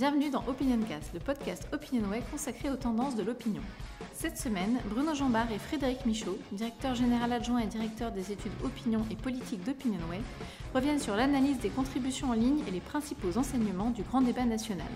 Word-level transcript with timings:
Bienvenue 0.00 0.30
dans 0.30 0.42
OpinionCast, 0.48 1.12
le 1.12 1.20
podcast 1.20 1.68
OpinionWay 1.74 2.22
consacré 2.30 2.70
aux 2.70 2.76
tendances 2.76 3.16
de 3.16 3.22
l'opinion. 3.22 3.60
Cette 4.14 4.38
semaine, 4.38 4.78
Bruno 4.86 5.14
Jambard 5.14 5.52
et 5.52 5.58
Frédéric 5.58 6.06
Michaud, 6.06 6.38
directeur 6.52 6.94
général 6.94 7.34
adjoint 7.34 7.58
et 7.58 7.66
directeur 7.66 8.10
des 8.10 8.32
études 8.32 8.54
opinion 8.64 9.04
et 9.10 9.14
politique 9.14 9.62
d'OpinionWay, 9.62 10.22
reviennent 10.74 11.00
sur 11.00 11.16
l'analyse 11.16 11.58
des 11.58 11.68
contributions 11.68 12.30
en 12.30 12.32
ligne 12.32 12.62
et 12.66 12.70
les 12.70 12.80
principaux 12.80 13.36
enseignements 13.36 13.90
du 13.90 14.02
grand 14.02 14.22
débat 14.22 14.46
national. 14.46 14.88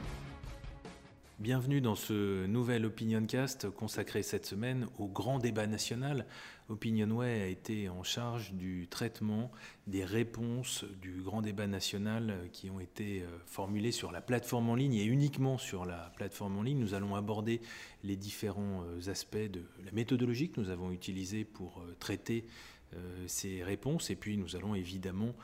Bienvenue 1.40 1.80
dans 1.80 1.96
ce 1.96 2.46
nouvel 2.46 2.86
Opinioncast 2.86 3.68
consacré 3.68 4.22
cette 4.22 4.46
semaine 4.46 4.86
au 5.00 5.08
grand 5.08 5.40
débat 5.40 5.66
national. 5.66 6.26
Opinionway 6.68 7.42
a 7.42 7.46
été 7.48 7.88
en 7.88 8.04
charge 8.04 8.52
du 8.52 8.86
traitement 8.88 9.50
des 9.88 10.04
réponses 10.04 10.84
du 11.02 11.22
grand 11.22 11.42
débat 11.42 11.66
national 11.66 12.48
qui 12.52 12.70
ont 12.70 12.78
été 12.78 13.22
euh, 13.22 13.26
formulées 13.46 13.90
sur 13.90 14.12
la 14.12 14.20
plateforme 14.20 14.70
en 14.70 14.76
ligne 14.76 14.94
et 14.94 15.04
uniquement 15.04 15.58
sur 15.58 15.84
la 15.84 16.12
plateforme 16.16 16.56
en 16.56 16.62
ligne. 16.62 16.78
Nous 16.78 16.94
allons 16.94 17.16
aborder 17.16 17.60
les 18.04 18.14
différents 18.14 18.84
euh, 18.84 19.10
aspects 19.10 19.36
de 19.36 19.64
la 19.84 19.90
méthodologie 19.90 20.50
que 20.50 20.60
nous 20.60 20.70
avons 20.70 20.92
utilisée 20.92 21.44
pour 21.44 21.80
euh, 21.80 21.96
traiter 21.98 22.46
ces 23.26 23.62
réponses 23.62 24.10
et 24.10 24.16
puis 24.16 24.36
nous 24.36 24.56
allons 24.56 24.74
évidemment 24.74 25.34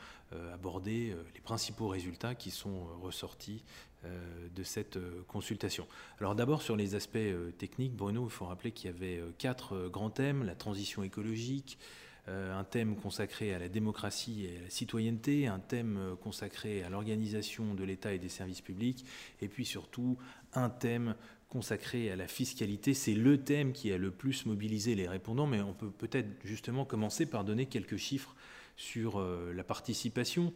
aborder 0.52 1.14
les 1.34 1.40
principaux 1.40 1.88
résultats 1.88 2.34
qui 2.34 2.50
sont 2.50 2.84
ressortis 3.02 3.64
euh, 4.06 4.48
de 4.54 4.62
cette 4.62 4.96
euh, 4.96 5.23
consultation. 5.28 5.86
Alors 6.20 6.34
d'abord 6.34 6.62
sur 6.62 6.74
les 6.74 6.95
aspects 6.95 7.16
euh, 7.16 7.50
techniques, 7.50 7.95
Bruno, 7.95 8.24
il 8.24 8.30
faut 8.30 8.46
rappeler 8.46 8.73
qu'il 8.73 8.90
y 8.90 8.95
avait 8.95 9.23
quatre 9.36 9.88
grands 9.88 10.09
thèmes, 10.09 10.42
la 10.42 10.54
transition 10.54 11.02
écologique, 11.02 11.78
un 12.26 12.64
thème 12.64 12.95
consacré 12.96 13.52
à 13.54 13.59
la 13.59 13.68
démocratie 13.68 14.46
et 14.46 14.59
à 14.59 14.62
la 14.62 14.70
citoyenneté, 14.70 15.48
un 15.48 15.59
thème 15.59 16.16
consacré 16.23 16.82
à 16.84 16.88
l'organisation 16.88 17.74
de 17.74 17.82
l'État 17.82 18.12
et 18.12 18.18
des 18.18 18.28
services 18.28 18.60
publics, 18.60 19.04
et 19.40 19.48
puis 19.48 19.64
surtout 19.64 20.16
un 20.52 20.70
thème 20.70 21.16
consacré 21.50 22.10
à 22.10 22.16
la 22.16 22.26
fiscalité. 22.26 22.95
C'est 22.95 23.12
le 23.12 23.43
thème 23.43 23.73
qui 23.73 23.93
a 23.93 23.98
le 23.98 24.10
plus 24.10 24.46
mobilisé 24.46 24.95
les 24.95 25.06
répondants, 25.06 25.46
mais 25.46 25.60
on 25.60 25.74
peut 25.74 25.90
peut-être 25.90 26.29
justement 26.45 26.87
commencer 26.87 27.26
par 27.26 27.45
donner 27.45 27.66
quelques 27.66 27.98
chiffres 27.98 28.34
sur 28.76 29.20
la 29.20 29.65
participation 29.65 30.54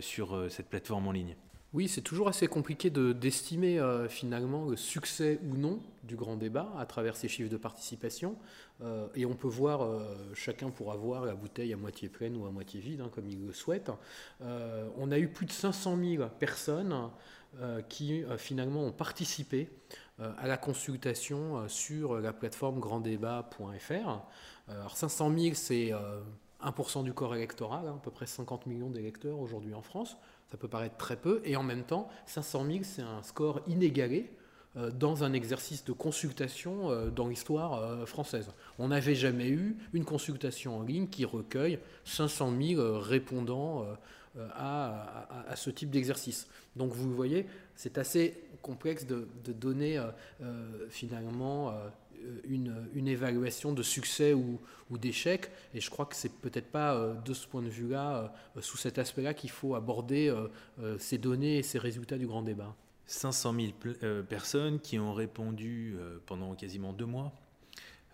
sur 0.00 0.50
cette 0.50 0.68
plateforme 0.68 1.08
en 1.08 1.12
ligne. 1.12 1.36
Oui, 1.74 1.88
c'est 1.88 2.02
toujours 2.02 2.28
assez 2.28 2.46
compliqué 2.46 2.88
d'estimer 2.88 3.80
euh, 3.80 4.08
finalement 4.08 4.64
le 4.64 4.76
succès 4.76 5.40
ou 5.42 5.56
non 5.56 5.80
du 6.04 6.14
grand 6.14 6.36
débat 6.36 6.72
à 6.78 6.86
travers 6.86 7.16
ces 7.16 7.26
chiffres 7.26 7.50
de 7.50 7.56
participation. 7.56 8.36
Euh, 8.80 9.08
et 9.16 9.26
on 9.26 9.34
peut 9.34 9.48
voir, 9.48 9.82
euh, 9.82 10.04
chacun 10.34 10.70
pourra 10.70 10.94
voir 10.94 11.24
la 11.24 11.34
bouteille 11.34 11.72
à 11.72 11.76
moitié 11.76 12.08
pleine 12.08 12.36
ou 12.36 12.46
à 12.46 12.52
moitié 12.52 12.78
vide, 12.78 13.00
hein, 13.00 13.10
comme 13.12 13.28
il 13.28 13.44
le 13.44 13.52
souhaite. 13.52 13.90
on 14.40 15.10
a 15.10 15.18
eu 15.18 15.26
plus 15.26 15.46
de 15.46 15.50
500 15.50 15.96
000 15.96 16.24
personnes 16.38 17.10
qui 17.88 18.24
finalement 18.36 18.84
ont 18.84 18.92
participé 18.92 19.68
à 20.18 20.46
la 20.46 20.56
consultation 20.56 21.68
sur 21.68 22.20
la 22.20 22.32
plateforme 22.32 22.78
granddébat.fr. 22.78 24.22
Alors 24.68 24.96
500 24.96 25.32
000, 25.36 25.54
c'est 25.54 25.92
1% 26.64 27.04
du 27.04 27.12
corps 27.12 27.34
électoral, 27.34 27.86
hein, 27.86 27.96
à 27.96 28.00
peu 28.02 28.10
près 28.10 28.26
50 28.26 28.66
millions 28.66 28.90
d'électeurs 28.90 29.38
aujourd'hui 29.38 29.74
en 29.74 29.82
France. 29.82 30.16
Ça 30.54 30.58
peut 30.58 30.68
paraître 30.68 30.96
très 30.96 31.16
peu, 31.16 31.42
et 31.44 31.56
en 31.56 31.64
même 31.64 31.82
temps, 31.82 32.08
500 32.26 32.66
000, 32.66 32.78
c'est 32.84 33.02
un 33.02 33.24
score 33.24 33.60
inégalé 33.66 34.30
euh, 34.76 34.92
dans 34.92 35.24
un 35.24 35.32
exercice 35.32 35.84
de 35.84 35.90
consultation 35.90 36.92
euh, 36.92 37.10
dans 37.10 37.26
l'histoire 37.26 37.74
euh, 37.74 38.06
française. 38.06 38.48
On 38.78 38.86
n'avait 38.86 39.16
jamais 39.16 39.48
eu 39.48 39.76
une 39.94 40.04
consultation 40.04 40.78
en 40.78 40.82
ligne 40.84 41.08
qui 41.08 41.24
recueille 41.24 41.80
500 42.04 42.52
000 42.56 43.00
répondants 43.00 43.84
à, 44.54 45.56
ce 45.56 45.70
type 45.70 45.90
d'exercice. 45.90 46.46
Donc 46.76 46.92
vous 46.92 47.12
voyez, 47.12 47.46
c'est 47.74 47.98
assez 47.98 48.40
complexe 48.62 49.06
de, 49.06 49.26
donner 49.48 50.00
finalement 50.88 51.74
une, 52.44 53.08
évaluation 53.08 53.72
de 53.72 53.82
succès 53.82 54.34
ou, 54.34 54.60
d'échec. 54.90 55.50
Et 55.74 55.80
je 55.80 55.90
crois 55.90 56.06
que 56.06 56.14
c'est 56.14 56.32
peut-être 56.32 56.70
pas 56.70 57.14
de 57.24 57.34
ce 57.34 57.46
point 57.46 57.62
de 57.62 57.68
vue-là, 57.68 58.32
sous 58.60 58.76
cet 58.76 58.98
aspect-là, 58.98 59.34
qu'il 59.34 59.50
faut 59.50 59.74
aborder 59.74 60.32
ces 60.98 61.18
données 61.18 61.58
et 61.58 61.62
ces 61.62 61.78
résultats 61.78 62.16
du 62.16 62.26
grand 62.26 62.42
débat. 62.42 62.76
500 63.06 63.54
000 63.54 63.72
euh, 64.02 64.22
personnes 64.22 64.80
qui 64.80 64.98
ont 64.98 65.12
répondu 65.12 65.94
euh, 65.98 66.18
pendant 66.26 66.54
quasiment 66.54 66.92
deux 66.92 67.06
mois, 67.06 67.32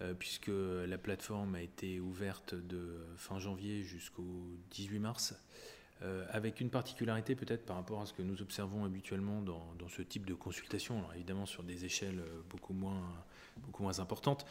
euh, 0.02 0.14
puisque 0.14 0.50
la 0.50 0.98
plateforme 0.98 1.54
a 1.54 1.62
été 1.62 2.00
ouverte 2.00 2.54
de 2.54 2.98
fin 3.16 3.38
janvier 3.38 3.82
jusqu'au 3.82 4.48
18 4.72 4.98
mars, 4.98 5.34
avec 6.30 6.60
une 6.60 6.70
particularité 6.70 7.34
peut-être 7.34 7.66
par 7.66 7.76
rapport 7.76 8.00
à 8.00 8.06
ce 8.06 8.14
que 8.14 8.22
nous 8.22 8.40
observons 8.40 8.84
habituellement 8.84 9.42
dans, 9.42 9.88
ce 9.88 10.02
type 10.02 10.24
de 10.24 10.34
consultation, 10.34 10.98
alors 10.98 11.12
évidemment 11.14 11.44
sur 11.44 11.62
des 11.62 11.84
échelles 11.84 12.22
beaucoup 12.48 12.72
moins, 12.72 13.02
beaucoup 13.58 13.82
moins 13.82 14.00
importantes, 14.00 14.46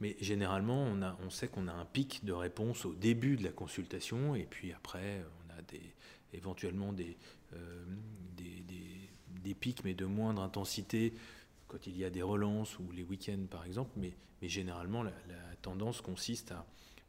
mais 0.00 0.16
généralement 0.20 0.82
on, 0.82 1.02
a, 1.02 1.16
on 1.26 1.28
sait 1.28 1.48
qu'on 1.48 1.68
a 1.68 1.72
un 1.72 1.84
pic 1.84 2.24
de 2.24 2.32
réponse 2.32 2.86
au 2.86 2.94
début 2.94 3.36
de 3.36 3.44
la 3.44 3.52
consultation, 3.52 4.34
et 4.34 4.44
puis 4.44 4.72
après 4.72 5.22
on 5.46 5.58
a 5.58 5.62
des, 5.62 5.94
éventuellement 6.32 6.92
des, 6.92 7.18
des 8.36 8.64
des 9.44 9.54
pics, 9.54 9.84
mais 9.84 9.94
de 9.94 10.06
moindre 10.06 10.42
intensité 10.42 11.14
quand 11.68 11.86
il 11.86 11.96
y 11.96 12.04
a 12.04 12.10
des 12.10 12.22
relances 12.22 12.78
ou 12.78 12.90
les 12.92 13.02
week-ends 13.02 13.46
par 13.48 13.64
exemple, 13.64 13.92
mais, 13.96 14.12
généralement 14.42 15.02
la, 15.02 15.12
tendance 15.62 16.02
consiste 16.02 16.52
à, 16.52 16.66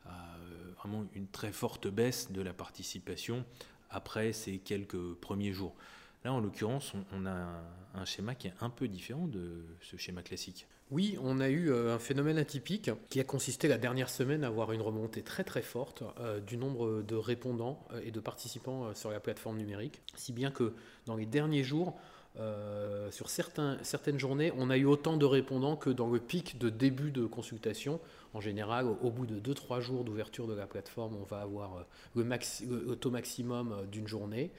euh, 0.07 0.71
vraiment 0.77 1.05
une 1.13 1.27
très 1.27 1.51
forte 1.51 1.89
baisse 1.89 2.31
de 2.31 2.41
la 2.41 2.53
participation 2.53 3.43
après 3.89 4.33
ces 4.33 4.57
quelques 4.57 5.13
premiers 5.15 5.53
jours. 5.53 5.75
Là, 6.23 6.33
en 6.33 6.39
l'occurrence, 6.39 6.93
on, 7.13 7.25
a 7.25 7.47
un, 7.93 8.05
schéma 8.05 8.33
qui 8.33 8.47
est 8.47 8.53
un 8.61 8.69
peu 8.69 8.87
différent 8.87 9.27
de 9.27 9.63
ce 9.81 9.95
schéma 9.95 10.23
classique. 10.23 10.67
Oui, 10.91 11.17
on 11.21 11.39
a 11.39 11.49
eu 11.49 11.71
euh, 11.71 11.95
un 11.95 11.99
phénomène 11.99 12.37
atypique 12.37 12.91
qui 13.09 13.19
a 13.19 13.23
consisté 13.23 13.67
la 13.67 13.77
dernière 13.77 14.09
semaine 14.09 14.43
à 14.43 14.47
avoir 14.47 14.71
une 14.71 14.81
remontée 14.81 15.23
très 15.23 15.43
très 15.43 15.61
forte 15.61 16.03
euh, 16.19 16.39
du 16.39 16.57
nombre 16.57 17.01
de 17.01 17.15
répondants 17.15 17.87
et 18.03 18.11
de 18.11 18.19
participants 18.19 18.93
sur 18.93 19.11
la 19.11 19.19
plateforme 19.19 19.57
numérique, 19.57 20.01
si 20.15 20.33
bien 20.33 20.51
que 20.51 20.73
dans 21.05 21.15
les 21.15 21.25
derniers 21.25 21.63
jours, 21.63 21.95
euh, 22.37 23.09
sur 23.11 23.29
certaines 23.29 24.19
journées, 24.19 24.51
on 24.57 24.69
a 24.69 24.77
eu 24.77 24.85
autant 24.85 25.15
de 25.15 25.25
répondants 25.25 25.77
que 25.77 25.89
dans 25.89 26.09
le 26.09 26.19
pic 26.19 26.57
de 26.57 26.69
début 26.69 27.11
de 27.11 27.25
consultation. 27.25 27.99
En 28.33 28.41
général, 28.41 28.87
au 28.87 29.11
bout 29.11 29.25
de 29.25 29.39
2-3 29.39 29.79
jours 29.79 30.03
d'ouverture 30.03 30.45
de 30.45 30.53
la 30.53 30.67
plateforme, 30.67 31.15
on 31.15 31.23
va 31.23 31.39
avoir 31.39 31.85
euh, 32.17 32.23
le, 32.25 32.95
taux 32.95 33.09
maximum 33.09 33.71
euh, 33.71 33.85
d'une 33.85 34.07
journée 34.07 34.51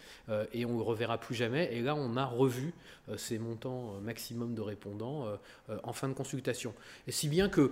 et 0.55 0.65
on 0.65 0.73
ne 0.73 0.77
le 0.79 0.83
reverra 0.83 1.19
plus 1.19 1.35
jamais. 1.35 1.69
Et 1.73 1.83
là, 1.83 1.95
on 1.95 2.17
a 2.17 2.25
revu 2.25 2.73
ces 3.17 3.39
montants 3.39 4.01
maximum 4.03 4.55
de 4.55 4.61
répondants 4.61 5.27
en 5.85 5.93
fin 5.93 6.09
de 6.09 6.15
consultation. 6.15 6.75
Et 7.07 7.13
si 7.13 7.29
bien 7.29 7.49
que 7.49 7.71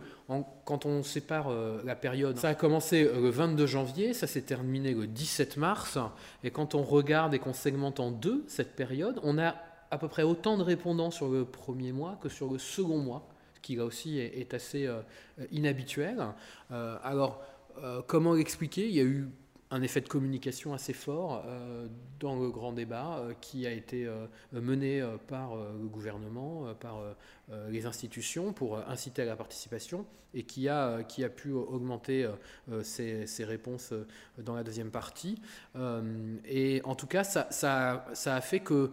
quand 0.64 0.86
on 0.86 1.02
sépare 1.02 1.50
la 1.84 1.96
période, 1.96 2.36
ça 2.36 2.50
a 2.50 2.54
commencé 2.54 3.04
le 3.04 3.30
22 3.30 3.66
janvier, 3.66 4.14
ça 4.14 4.26
s'est 4.26 4.42
terminé 4.42 4.94
le 4.94 5.06
17 5.06 5.56
mars. 5.56 5.98
Et 6.44 6.50
quand 6.50 6.74
on 6.74 6.82
regarde 6.82 7.34
et 7.34 7.38
qu'on 7.38 7.52
segmente 7.52 7.98
en 7.98 8.10
deux 8.10 8.44
cette 8.46 8.76
période, 8.76 9.18
on 9.22 9.38
a 9.38 9.54
à 9.94 9.98
peu 9.98 10.08
près 10.08 10.24
autant 10.24 10.58
de 10.58 10.62
répondants 10.64 11.12
sur 11.12 11.28
le 11.28 11.44
premier 11.44 11.92
mois 11.92 12.18
que 12.20 12.28
sur 12.28 12.50
le 12.50 12.58
second 12.58 12.98
mois, 12.98 13.28
ce 13.54 13.60
qui 13.60 13.76
là 13.76 13.84
aussi 13.84 14.18
est, 14.18 14.52
assez 14.52 14.86
euh, 14.86 15.02
inhabituel. 15.52 16.20
Euh, 16.72 16.96
alors, 17.04 17.40
euh, 17.78 18.02
comment 18.04 18.34
l'expliquer? 18.34 18.88
Il 18.88 18.94
y 18.94 19.00
a 19.00 19.04
eu 19.04 19.28
un 19.70 19.82
effet 19.82 20.00
de 20.00 20.08
communication 20.08 20.74
assez 20.74 20.92
fort 20.92 21.44
dans 22.20 22.38
le 22.38 22.48
grand 22.50 22.72
débat 22.72 23.24
qui 23.40 23.66
a 23.66 23.72
été 23.72 24.08
mené 24.52 25.02
par 25.26 25.56
le 25.56 25.88
gouvernement, 25.88 26.74
par 26.78 27.02
les 27.68 27.86
institutions 27.86 28.52
pour 28.52 28.78
inciter 28.88 29.22
à 29.22 29.26
la 29.26 29.36
participation 29.36 30.06
et 30.32 30.42
qui 30.42 30.68
a, 30.68 31.02
qui 31.04 31.22
a 31.22 31.28
pu 31.28 31.52
augmenter 31.52 32.28
ses, 32.82 33.26
réponses 33.44 33.92
dans 34.38 34.56
la 34.56 34.64
deuxième 34.64 34.90
partie. 34.90 35.40
et 36.46 36.80
en 36.84 36.94
tout 36.94 37.06
cas, 37.06 37.22
ça, 37.22 37.46
ça, 37.50 38.06
ça 38.14 38.34
a 38.34 38.40
fait 38.40 38.60
que 38.60 38.90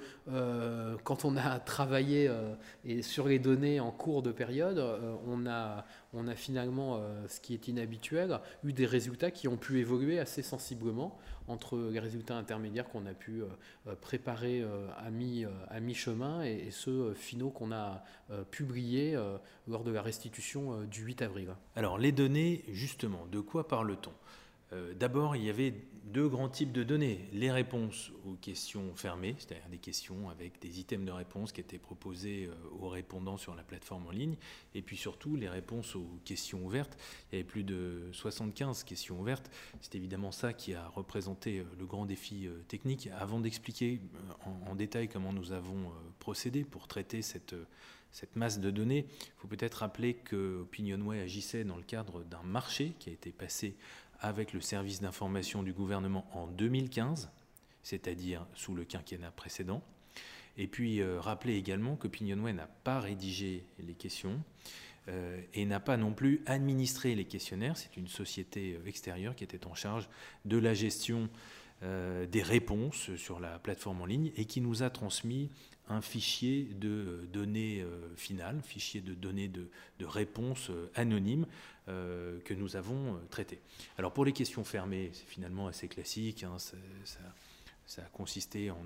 quand 1.04 1.26
on 1.26 1.38
a 1.38 1.60
travaillé 1.60 2.30
sur 3.02 3.28
les 3.28 3.40
données 3.40 3.80
en 3.80 3.92
cours 3.92 4.22
de 4.22 4.32
période, 4.32 4.84
on 5.26 5.48
a 5.48 5.86
on 6.14 6.28
a 6.28 6.36
finalement, 6.36 6.98
euh, 6.98 7.28
ce 7.28 7.40
qui 7.40 7.54
est 7.54 7.68
inhabituel, 7.68 8.40
eu 8.64 8.74
des 8.74 8.86
résultats 8.86 9.32
qui 9.32 9.48
ont 9.48 9.58
pu 9.58 9.80
évoluer 9.80 10.20
assez 10.20 10.42
sensiblement 10.42 11.18
entre 11.52 11.78
les 11.78 12.00
résultats 12.00 12.36
intermédiaires 12.36 12.88
qu'on 12.90 13.06
a 13.06 13.14
pu 13.14 13.42
euh, 13.42 13.48
euh, 13.88 13.96
préparer 13.96 14.64
à 14.98 15.12
mi-chemin 15.80 16.44
et, 16.44 16.72
ceux 16.72 17.14
finaux 17.14 17.50
qu'on 17.50 17.72
a 17.72 18.04
publiés 18.50 19.18
lors 19.68 19.84
de 19.84 19.92
la 19.92 20.02
restitution 20.02 20.84
du 20.84 21.04
8 21.04 21.22
avril. 21.22 21.50
Alors 21.76 21.98
les 21.98 22.12
données, 22.12 22.64
justement, 22.70 23.26
de 23.32 23.40
quoi 23.40 23.68
parle-t-on? 23.68 24.12
Euh, 24.74 24.94
d'abord, 24.94 25.36
il 25.36 25.44
y 25.44 25.50
avait 25.50 25.74
deux 26.06 26.28
grands 26.28 26.50
types 26.50 26.72
de 26.72 26.84
données. 26.84 27.30
Les 27.32 27.52
réponses 27.52 28.12
aux 28.26 28.34
questions 28.34 28.94
fermées, 28.96 29.36
c'est-à-dire 29.38 29.68
des 29.70 29.78
questions 29.78 30.30
avec 30.30 30.60
des 30.62 30.80
items 30.80 31.06
de 31.06 31.12
réponse 31.12 31.52
qui 31.52 31.62
étaient 31.62 31.78
proposés 31.78 32.48
euh, 32.48 32.54
aux 32.80 32.90
répondants 32.90 33.38
sur 33.38 33.56
la 33.56 33.64
plateforme 33.64 34.08
en 34.08 34.12
ligne, 34.12 34.36
et 34.74 34.82
puis 34.82 34.98
surtout 34.98 35.36
les 35.36 35.50
réponses 35.50 35.96
aux 35.96 36.20
questions 36.26 36.66
ouvertes. 36.66 36.98
Il 37.32 37.36
y 37.36 37.40
avait 37.40 37.48
plus 37.48 37.64
de 37.64 38.10
75 38.12 38.84
questions 38.84 39.20
ouvertes. 39.20 39.50
C'est 39.82 39.96
évidemment 39.96 40.32
ça 40.32 40.54
qui 40.54 40.74
a 40.74 40.88
représenté 40.90 41.60
euh, 41.60 41.64
le 41.80 41.86
grand 41.86 42.06
défi 42.06 42.48
technique. 42.68 43.10
Avant 43.18 43.40
d'expliquer 43.40 44.02
en, 44.68 44.76
détail 44.76 45.08
comment 45.08 45.34
nous 45.34 45.52
avons 45.52 45.92
procédé 46.20 46.64
pour 46.64 46.88
traiter 46.88 47.22
cette 47.22 47.56
cette 48.12 48.36
masse 48.36 48.60
de 48.60 48.70
données, 48.72 49.06
il 49.10 49.32
faut 49.38 49.48
peut-être 49.48 49.76
rappeler 49.76 50.16
que 50.16 50.62
Opinionway 50.62 51.22
agissait 51.22 51.64
dans 51.64 51.78
le 51.78 51.84
cadre 51.84 52.24
d'un 52.24 52.44
marché 52.44 52.94
qui 53.00 53.10
a 53.10 53.14
été 53.14 53.32
passé 53.32 53.76
avec 54.22 54.54
le 54.54 54.62
service 54.62 55.02
d'information 55.02 55.64
du 55.64 55.74
gouvernement 55.74 56.26
en 56.34 56.48
2015, 56.48 57.30
c'est-à-dire 57.84 58.46
sous 58.54 58.76
le 58.76 58.86
quinquennat 58.86 59.32
précédent. 59.32 59.82
Et 60.58 60.68
puis 60.68 61.02
euh, 61.02 61.20
rappeler 61.20 61.56
également 61.56 61.96
qu'Opinionway 61.96 62.54
n'a 62.54 62.68
pas 62.68 63.00
rédigé 63.00 63.64
les 63.80 63.94
questions 63.94 64.42
euh, 65.08 65.42
et 65.54 65.66
n'a 65.66 65.80
pas 65.80 65.98
non 65.98 66.14
plus 66.14 66.42
administré 66.46 67.16
les 67.16 67.26
questionnaires. 67.26 67.78
C'est 67.78 67.98
une 67.98 68.08
société 68.08 68.76
euh, 68.76 68.88
extérieure 68.88 69.36
qui 69.36 69.44
était 69.44 69.66
en 69.66 69.74
charge 69.74 70.08
de 70.46 70.58
la 70.58 70.74
gestion 70.74 71.30
des 71.84 72.44
réponses 72.44 73.16
sur 73.16 73.40
la 73.40 73.58
plateforme 73.58 74.04
en 74.04 74.06
ligne 74.06 74.32
et 74.38 74.46
qui 74.46 74.62
nous 74.62 74.84
a 74.84 74.92
transmis 74.92 75.50
un 75.90 76.00
fichier 76.00 76.70
de 76.76 77.28
données 77.34 77.84
finales, 78.16 78.62
fichier 78.64 79.02
de 79.02 79.16
données 79.16 79.48
de, 79.48 79.68
de 79.98 80.06
réponses 80.06 80.70
anonymes 80.94 81.48
euh, 81.88 82.40
que 82.42 82.54
nous 82.54 82.76
avons 82.76 83.16
euh, 83.16 83.20
traité. 83.32 83.60
Alors 83.98 84.14
pour 84.14 84.24
les 84.24 84.34
questions 84.34 84.64
fermées, 84.64 85.10
c'est 85.14 85.26
finalement 85.26 85.66
assez 85.66 85.88
classique. 85.88 86.44
Hein, 86.44 86.58
ça, 86.60 88.02
a 88.04 88.10
consisté 88.14 88.70
en 88.70 88.86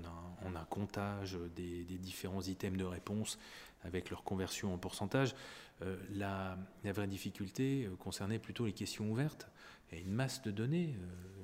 un, 0.56 0.64
comptage 0.64 1.36
des, 1.54 1.84
différents 1.84 2.40
items 2.40 2.78
de 2.78 2.84
réponse 2.84 3.38
avec 3.84 4.08
leur 4.08 4.24
conversion 4.24 4.72
en 4.72 4.78
pourcentage. 4.78 5.34
Euh, 5.82 5.96
la, 6.14 6.56
vraie 6.84 7.06
difficulté 7.06 7.86
concernait 7.98 8.38
plutôt 8.38 8.64
les 8.64 8.72
questions 8.72 9.10
ouvertes. 9.10 9.46
A 9.92 9.96
une 9.96 10.14
masse 10.14 10.40
de 10.42 10.50
données. 10.50 10.96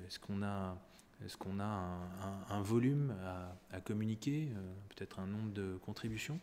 Est-ce 0.07 0.19
qu'on 0.19 0.41
a, 0.41 0.75
est 1.23 1.37
qu'on 1.37 1.59
a 1.59 1.99
un, 2.49 2.61
volume 2.63 3.15
à 3.71 3.79
communiquer 3.79 4.49
Peut-être 4.89 5.19
un 5.19 5.27
nombre 5.27 5.53
de 5.53 5.77
contributions? 5.85 6.39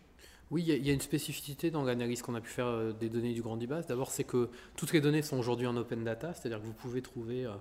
Oui, 0.50 0.64
il 0.66 0.84
y, 0.84 0.90
a 0.90 0.92
une 0.92 1.00
spécificité 1.00 1.70
dans 1.70 1.84
l'analyse 1.84 2.22
qu'on 2.22 2.34
a 2.34 2.40
pu 2.40 2.50
faire 2.50 2.66
euh, 2.66 2.92
des 2.92 3.08
données 3.08 3.32
du 3.32 3.40
Grand 3.40 3.56
Dibas. 3.56 3.82
D'abord, 3.82 4.10
c'est 4.10 4.24
que 4.24 4.48
toutes 4.76 4.92
les 4.92 5.00
données 5.00 5.22
sont 5.22 5.38
aujourd'hui 5.38 5.68
en 5.68 5.76
open 5.76 6.02
data, 6.02 6.34
c'est-à-dire 6.34 6.60
que 6.60 6.66
vous 6.66 6.72
pouvez 6.72 7.02
trouver 7.02 7.46
euh, 7.46 7.52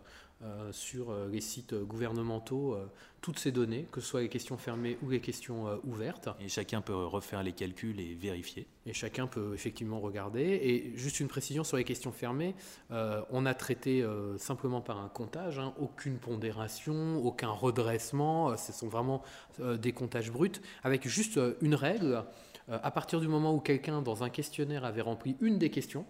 euh, 0.42 0.72
sur 0.72 1.14
les 1.30 1.42
sites 1.42 1.76
gouvernementaux 1.76 2.78
toutes 3.22 3.38
ces 3.38 3.52
données, 3.52 3.86
que 3.92 4.00
ce 4.00 4.08
soit 4.08 4.22
les 4.22 4.30
questions 4.30 4.58
fermées 4.58 4.98
ou 5.04 5.10
les 5.10 5.20
questions 5.20 5.78
ouvertes. 5.84 6.30
Et 6.40 6.48
chacun 6.48 6.80
peut 6.80 6.96
refaire 6.96 7.44
les 7.44 7.52
calculs 7.52 8.00
et 8.00 8.16
vérifier. 8.16 8.66
Et 8.86 8.94
chacun 8.94 9.28
peut 9.28 9.54
effectivement 9.54 10.00
regarder. 10.00 10.42
Et 10.42 10.94
juste 10.96 11.20
une 11.20 11.28
précision 11.28 11.66
sur 11.66 11.76
les 11.76 11.84
questions 11.84 12.14
fermées, 12.14 12.56
on 12.90 13.46
a 13.46 13.54
traité 13.54 14.08
simplement 14.38 14.80
par 14.80 15.02
un 15.02 15.10
comptage, 15.10 15.60
hein, 15.60 15.74
aucune 15.78 16.18
pondération, 16.18 17.18
aucun 17.18 17.50
redressement, 17.50 18.56
ce 18.56 18.72
sont 18.72 18.88
vraiment 18.88 19.22
des 19.60 19.92
comptages 19.92 20.32
bruts, 20.32 20.62
avec 20.86 21.06
juste 21.06 21.38
une 21.60 21.76
règle. 21.76 22.24
Euh, 22.70 22.80
à 22.84 22.92
partir 22.92 23.20
du 23.20 23.28
moment 23.28 23.54
où 23.54 23.60
quelqu'un 23.60 24.02
dans 24.02 24.24
un 24.24 24.30
questionnaire 24.30 24.86
avait 24.86 25.02
rempli 25.02 25.36
une 25.42 25.58
des 25.58 25.70
questions, 25.70 26.06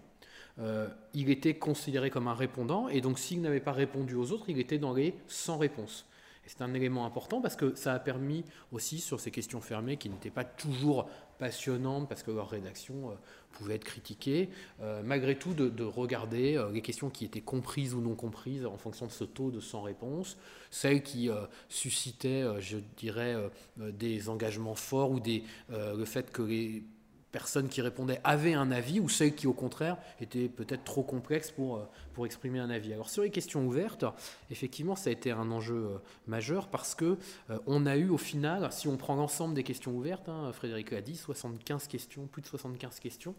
euh, 0.60 0.88
il 1.14 1.30
était 1.30 1.56
considéré 1.56 2.10
comme 2.10 2.28
un 2.28 2.34
répondant, 2.34 2.90
et 2.90 3.02
donc 3.02 3.20
s'il 3.20 3.42
n'avait 3.42 3.60
pas 3.60 3.72
répondu 3.72 4.16
aux 4.16 4.32
autres, 4.32 4.50
il 4.50 4.60
était 4.60 4.78
dans 4.78 4.94
les 4.94 5.16
100 5.28 5.58
réponses. 5.58 6.06
C'est 6.46 6.62
un 6.64 6.74
élément 6.74 7.06
important 7.06 7.42
parce 7.42 7.56
que 7.56 7.76
ça 7.76 7.94
a 7.94 8.00
permis 8.00 8.44
aussi 8.72 8.98
sur 8.98 9.20
ces 9.20 9.30
questions 9.30 9.62
fermées 9.62 9.98
qui 9.98 10.10
n'étaient 10.10 10.32
pas 10.32 10.44
toujours 10.44 11.08
passionnantes 11.39 12.07
parce 12.07 12.21
que 12.21 12.30
leur 12.30 12.50
rédaction 12.50 13.09
euh, 13.09 13.13
pouvait 13.53 13.75
être 13.75 13.83
critiquée, 13.83 14.50
euh, 14.81 15.01
malgré 15.03 15.36
tout 15.36 15.53
de, 15.53 15.83
regarder 15.83 16.56
euh, 16.56 16.71
les 16.71 16.81
questions 16.81 17.09
qui 17.09 17.25
étaient 17.25 17.41
comprises 17.41 17.95
ou 17.95 18.01
non 18.01 18.13
comprises 18.13 18.65
en 18.65 18.77
fonction 18.77 19.07
de 19.07 19.12
ce 19.12 19.24
taux 19.24 19.50
de 19.50 19.59
100 19.59 19.81
réponses, 19.81 20.38
celles 20.69 21.01
qui 21.01 21.31
suscitaient, 21.68 22.44
je 22.59 22.77
dirais, 22.97 23.36
des 23.77 24.30
engagements 24.30 24.75
forts 24.75 25.09
ou 25.09 25.19
des, 25.19 25.44
le 25.69 26.06
fait 26.06 26.31
que 26.31 26.44
les 26.44 26.83
personnes 27.31 27.70
qui 27.70 27.81
répondaient 27.81 28.20
avaient 28.24 28.54
un 28.54 28.72
avis 28.72 29.00
ou 29.00 29.10
celles 29.10 29.36
qui 29.36 29.48
au 29.48 29.54
contraire 29.54 29.98
étaient 30.20 30.48
peut-être 30.48 30.84
trop 30.84 31.04
complexes 31.04 31.52
pour, 31.52 31.78
euh, 31.78 31.86
exprimer 32.26 32.60
un 32.60 32.70
avis. 32.70 32.92
Alors 32.92 33.10
sur 33.10 33.24
les 33.24 33.30
questions 33.30 33.66
ouvertes, 33.66 34.04
effectivement 34.52 34.98
ça 34.98 35.10
a 35.10 35.14
été 35.14 35.31
un 35.31 35.52
enjeu 35.52 35.76
euh, 35.76 35.98
majeur 36.28 36.68
parce 36.68 36.94
que 36.94 37.18
euh, 37.50 37.58
on 37.66 37.86
a 37.86 37.96
eu 37.96 38.10
au 38.10 38.18
final, 38.18 38.68
si 38.74 38.90
on 38.90 38.98
prend 38.98 39.16
l'ensemble 39.16 39.54
des 39.54 39.64
questions 39.64 39.94
ouvertes, 39.94 40.28
hein, 40.28 40.52
Frédéric 40.52 40.92
l'a 40.92 41.00
dit, 41.00 41.16
75 41.16 41.88
questions, 41.88 42.28
plus 42.28 42.42
de 42.42 42.48
75 42.48 43.00
questions, 43.00 43.36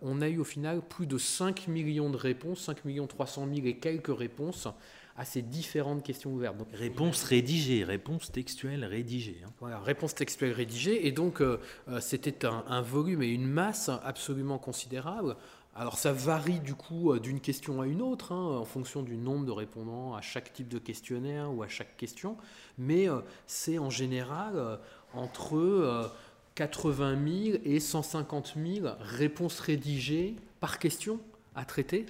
on 0.00 0.22
a 0.22 0.28
eu 0.28 0.38
au 0.38 0.44
final 0.44 0.80
plus 0.80 1.08
de 1.08 1.18
5 1.18 1.66
millions 1.66 2.08
de 2.08 2.16
réponses, 2.16 2.60
5 2.60 2.84
millions 2.84 3.08
300 3.08 3.48
000 3.52 3.66
et 3.66 3.78
quelques 3.78 4.16
réponses 4.16 4.68
à 5.16 5.24
ces 5.24 5.42
différentes 5.42 6.02
questions 6.02 6.32
ouvertes. 6.32 6.56
Donc, 6.56 6.68
réponse 6.72 7.22
rédigée, 7.22 7.84
réponse 7.84 8.32
textuelle 8.32 8.84
rédigée. 8.84 9.40
Hein. 9.44 9.50
Voilà, 9.60 9.78
réponse 9.78 10.14
textuelle 10.14 10.52
rédigée. 10.52 11.06
Et 11.06 11.12
donc, 11.12 11.40
euh, 11.40 11.60
euh, 11.88 12.00
c'était 12.00 12.44
un, 12.44 12.80
volume 12.82 13.22
et 13.22 13.28
une 13.28 13.46
masse 13.46 13.90
absolument 14.02 14.58
considérable. 14.58 15.36
Alors, 15.76 15.98
ça 15.98 16.12
varie 16.12 16.58
du 16.60 16.74
coup 16.74 17.12
euh, 17.12 17.20
d'une 17.20 17.40
question 17.40 17.80
à 17.80 17.86
une 17.86 18.02
autre, 18.02 18.32
hein, 18.32 18.58
en 18.58 18.64
fonction 18.64 19.02
du 19.02 19.16
nombre 19.16 19.46
de 19.46 19.52
répondants 19.52 20.14
à 20.14 20.20
chaque 20.20 20.52
type 20.52 20.68
de 20.68 20.78
questionnaire 20.78 21.52
ou 21.52 21.62
à 21.62 21.68
chaque 21.68 21.96
question. 21.96 22.36
Mais 22.76 23.06
c'est 23.46 23.78
en 23.78 23.90
général 23.90 24.80
entre 25.12 26.10
80 26.56 27.44
000 27.44 27.58
et 27.64 27.78
150 27.78 28.54
000 28.56 28.88
réponses 28.98 29.60
rédigées 29.60 30.34
par 30.58 30.80
question 30.80 31.20
à 31.54 31.64
traiter. 31.64 32.06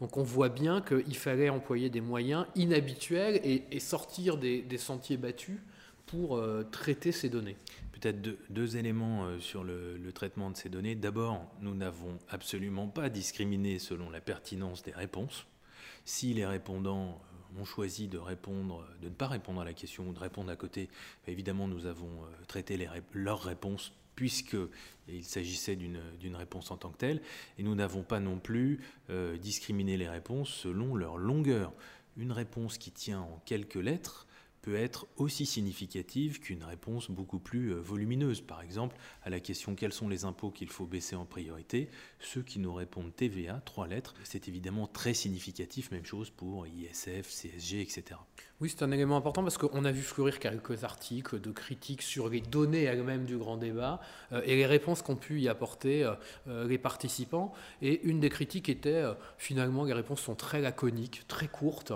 Donc 0.00 0.16
on 0.16 0.22
voit 0.22 0.48
bien 0.48 0.82
qu'il 0.82 1.16
fallait 1.16 1.48
employer 1.48 1.88
des 1.88 2.00
moyens 2.00 2.46
inhabituels 2.54 3.40
et, 3.44 3.80
sortir 3.80 4.36
des, 4.36 4.78
sentiers 4.78 5.16
battus 5.16 5.58
pour 6.06 6.36
euh, 6.36 6.62
traiter 6.70 7.12
ces 7.12 7.28
données. 7.28 7.56
Peut-être 7.92 8.20
deux, 8.50 8.76
éléments 8.76 9.24
euh, 9.24 9.40
sur 9.40 9.64
le, 9.64 9.98
traitement 10.14 10.50
de 10.50 10.56
ces 10.56 10.68
données. 10.68 10.94
D'abord, 10.94 11.46
nous 11.60 11.74
n'avons 11.74 12.18
absolument 12.28 12.88
pas 12.88 13.08
discriminé 13.08 13.78
selon 13.78 14.10
la 14.10 14.20
pertinence 14.20 14.82
des 14.82 14.92
réponses. 14.92 15.46
Si 16.04 16.34
les 16.34 16.46
répondants 16.46 17.18
euh, 17.56 17.62
ont 17.62 17.64
choisi 17.64 18.06
de 18.06 18.20
ne 18.20 19.08
pas 19.08 19.28
répondre 19.28 19.62
à 19.62 19.64
la 19.64 19.72
question 19.72 20.08
ou 20.08 20.12
de 20.12 20.18
répondre 20.18 20.50
à 20.50 20.56
côté, 20.56 20.90
évidemment, 21.26 21.68
nous 21.68 21.86
avons 21.86 22.10
traité 22.46 22.78
leurs 23.14 23.42
réponses 23.42 23.92
puisqu'il 24.16 25.24
s'agissait 25.24 25.76
d'une 25.76 26.36
réponse 26.36 26.70
en 26.70 26.76
tant 26.76 26.90
que 26.90 26.98
telle, 26.98 27.22
et 27.58 27.62
nous 27.62 27.74
n'avons 27.74 28.02
pas 28.02 28.18
non 28.18 28.38
plus 28.38 28.80
euh, 29.10 29.36
discriminé 29.36 29.96
les 29.96 30.08
réponses 30.08 30.50
selon 30.50 30.96
leur 30.96 31.18
longueur. 31.18 31.72
Une 32.16 32.32
réponse 32.32 32.78
qui 32.78 32.90
tient 32.90 33.20
en 33.20 33.40
quelques 33.44 33.74
lettres 33.76 34.25
peut 34.66 34.74
être 34.74 35.06
aussi 35.16 35.46
significative 35.46 36.40
qu'une 36.40 36.64
réponse 36.64 37.08
beaucoup 37.08 37.38
plus 37.38 37.72
euh, 37.72 37.76
volumineuse. 37.76 38.40
Par 38.40 38.62
exemple, 38.62 38.96
à 39.22 39.30
la 39.30 39.38
question 39.38 39.76
quels 39.76 39.92
sont 39.92 40.08
les 40.08 40.24
impôts 40.24 40.50
qu'il 40.50 40.70
faut 40.70 40.86
baisser 40.86 41.14
en 41.14 41.24
priorité, 41.24 41.88
ceux 42.18 42.42
qui 42.42 42.58
nous 42.58 42.74
répondent 42.74 43.14
TVA, 43.14 43.62
trois 43.64 43.86
lettres, 43.86 44.14
c'est 44.24 44.48
évidemment 44.48 44.88
très 44.88 45.14
significatif, 45.14 45.92
même 45.92 46.04
chose 46.04 46.30
pour 46.30 46.66
ISF, 46.66 47.30
CSG, 47.30 47.80
etc. 47.80 48.18
Oui, 48.60 48.68
c'est 48.68 48.82
un 48.82 48.90
élément 48.90 49.16
important 49.16 49.44
parce 49.44 49.56
qu'on 49.56 49.84
a 49.84 49.92
vu 49.92 50.02
fleurir 50.02 50.40
quelques 50.40 50.82
articles 50.82 51.40
de 51.40 51.52
critiques 51.52 52.02
sur 52.02 52.28
les 52.28 52.40
données 52.40 52.82
elles-mêmes 52.82 53.24
du 53.24 53.36
grand 53.36 53.58
débat 53.58 54.00
euh, 54.32 54.42
et 54.46 54.56
les 54.56 54.66
réponses 54.66 55.00
qu'ont 55.00 55.14
pu 55.14 55.40
y 55.40 55.48
apporter 55.48 56.02
euh, 56.48 56.66
les 56.66 56.78
participants. 56.78 57.52
Et 57.82 58.02
une 58.02 58.18
des 58.18 58.30
critiques 58.30 58.68
était 58.68 59.04
finalement 59.38 59.84
les 59.84 59.92
réponses 59.92 60.22
sont 60.22 60.34
très 60.34 60.60
laconiques, 60.60 61.22
très 61.28 61.46
courtes. 61.46 61.92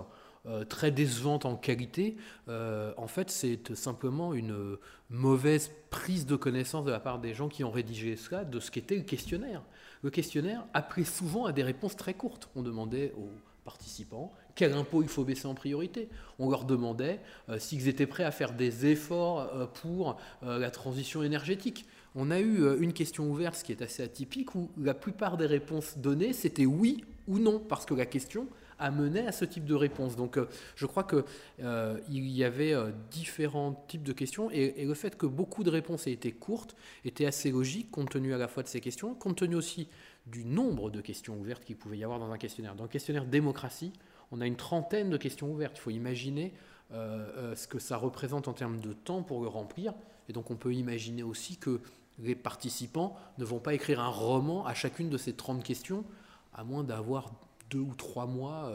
Euh, 0.47 0.65
très 0.65 0.91
décevante 0.91 1.45
en 1.45 1.55
qualité, 1.55 2.17
euh, 2.49 2.95
en 2.97 3.09
fait, 3.09 3.31
c'est 3.31 3.75
simplement 3.75 4.33
une 4.33 4.79
mauvaise 5.11 5.71
prise 5.91 6.25
de 6.25 6.35
connaissance 6.35 6.87
de 6.87 6.91
la 6.91 6.99
part 6.99 7.19
des 7.19 7.35
gens 7.35 7.51
qui 7.51 7.63
ont 7.63 7.71
rédigé 7.71 8.17
cela 8.17 8.45
de 8.45 8.59
ce 8.59 8.71
qu'était 8.71 8.97
le 8.97 9.03
questionnaire. 9.03 9.63
Le 10.03 10.09
questionnaire 10.09 10.65
appelait 10.73 11.05
souvent 11.05 11.45
à 11.45 11.53
des 11.53 11.63
réponses 11.63 11.95
très 11.95 12.15
courtes. 12.15 12.49
On 12.57 12.63
demandait 12.63 13.13
aux 13.19 13.29
participants 13.67 14.33
quel 14.55 14.73
impôt 14.73 15.03
il 15.03 15.11
faut 15.11 15.25
baisser 15.25 15.47
en 15.47 15.55
priorité. 15.55 16.09
On 16.39 16.49
leur 16.49 16.65
demandait 16.65 17.21
euh, 17.51 17.59
s'ils 17.59 17.89
étaient 17.89 18.07
prêts 18.07 18.25
à 18.25 18.31
faire 18.31 18.55
des 18.55 18.87
efforts 18.87 19.71
pour 19.75 20.17
la 20.41 20.71
transition 20.71 21.23
énergétique. 21.23 21.85
On 22.15 22.31
a 22.31 22.41
eu 22.41 22.81
une 22.81 22.95
question 22.95 23.31
ouverte, 23.31 23.57
ce 23.57 23.65
qui 23.65 23.73
est 23.73 23.83
assez 23.83 24.03
atypique, 24.03 24.55
où 24.55 24.71
la 24.79 24.95
plupart 24.95 25.37
des 25.37 25.47
réponses 25.47 25.99
données, 25.99 26.33
c'était 26.33 26.67
oui 26.67 27.05
ou 27.29 27.39
non, 27.39 27.59
parce 27.59 27.85
que 27.85 27.93
la 27.93 28.07
question 28.07 28.49
amenait 28.81 29.27
à 29.27 29.33
ce 29.33 29.45
type 29.45 29.65
de 29.65 29.75
réponse. 29.75 30.17
Donc 30.17 30.37
euh, 30.37 30.49
je 30.75 30.87
crois 30.87 31.05
qu'il 31.05 31.23
euh, 31.61 32.01
y 32.09 32.43
avait 32.43 32.73
euh, 32.73 32.91
différents 33.11 33.85
types 33.87 34.03
de 34.03 34.13
questions 34.13 34.51
et, 34.51 34.85
le 34.85 34.95
fait 34.95 35.17
que 35.17 35.27
beaucoup 35.27 35.63
de 35.63 35.71
réponses 35.71 36.07
aient 36.07 36.13
été 36.13 36.33
courtes 36.33 36.75
était 37.05 37.27
assez 37.27 37.51
logique 37.51 37.91
compte 37.91 38.11
tenu 38.11 38.35
à 38.35 38.39
la 38.39 38.49
fois 38.49 38.63
de 38.63 38.69
ces 38.69 38.81
questions, 38.81 39.15
compte 39.15 39.37
tenu 39.37 39.55
aussi 39.55 39.89
du 40.27 40.45
nombre 40.45 40.91
de 40.91 41.01
questions 41.01 41.39
ouvertes 41.39 41.65
qu'il 41.65 41.77
pouvait 41.77 41.99
y 41.99 42.05
avoir 42.05 42.19
dans 42.19 42.33
un 42.33 42.39
questionnaire. 42.39 42.75
Dans 42.75 42.85
le 42.85 42.89
questionnaire 42.89 43.25
démocratie, 43.25 43.93
on 44.33 44.41
a 44.41 44.47
une 44.47 44.57
trentaine 44.57 45.11
de 45.11 45.17
questions 45.17 45.51
ouvertes. 45.51 45.77
Il 45.77 45.81
faut 45.81 45.91
imaginer 45.91 46.53
ce 46.93 47.67
que 47.69 47.79
ça 47.79 47.97
représente 47.97 48.49
en 48.49 48.53
termes 48.53 48.81
de 48.81 48.93
temps 48.93 49.23
pour 49.23 49.41
le 49.41 49.49
remplir. 49.49 49.95
Et 50.29 50.33
donc 50.33 50.51
on 50.51 50.57
peut 50.57 50.75
imaginer 50.75 51.23
aussi 51.23 51.57
que 51.57 51.81
les 52.19 52.35
participants 52.35 53.17
ne 53.39 53.45
vont 53.45 53.61
pas 53.61 53.75
écrire 53.75 54.01
un 54.01 54.09
roman 54.09 54.67
à 54.67 54.75
chacune 54.75 55.09
de 55.09 55.19
ces 55.19 55.33
30 55.33 55.63
questions, 55.65 56.05
à 56.53 56.65
moins 56.65 56.85
d'avoir 56.85 57.33
deux 57.71 57.79
ou 57.79 57.95
trois 57.95 58.27
mois 58.27 58.73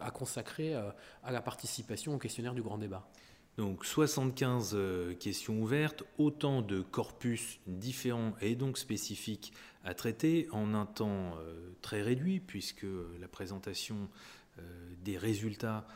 à 0.00 0.10
consacrer 0.10 0.74
à 0.74 1.32
la 1.32 1.40
participation 1.40 2.14
au 2.14 2.18
questionnaire 2.18 2.54
du 2.54 2.62
grand 2.62 2.78
débat. 2.78 3.08
Donc 3.58 3.84
75 3.84 4.70
euh, 4.74 5.14
questions 5.14 5.60
ouvertes, 5.60 6.04
autant 6.16 6.62
de 6.62 6.80
corpus 6.80 7.60
différents 7.66 8.34
et 8.40 8.54
donc 8.54 8.78
spécifiques 8.78 9.52
à 9.84 9.92
traiter 9.92 10.48
en 10.52 10.72
un 10.72 10.86
temps 10.86 11.36
euh, 11.36 11.72
très 11.82 12.00
réduit 12.00 12.40
puisque 12.40 12.86
la 13.20 13.28
présentation 13.28 14.08
euh, 14.58 14.62
des 15.04 15.18
résultats 15.18 15.86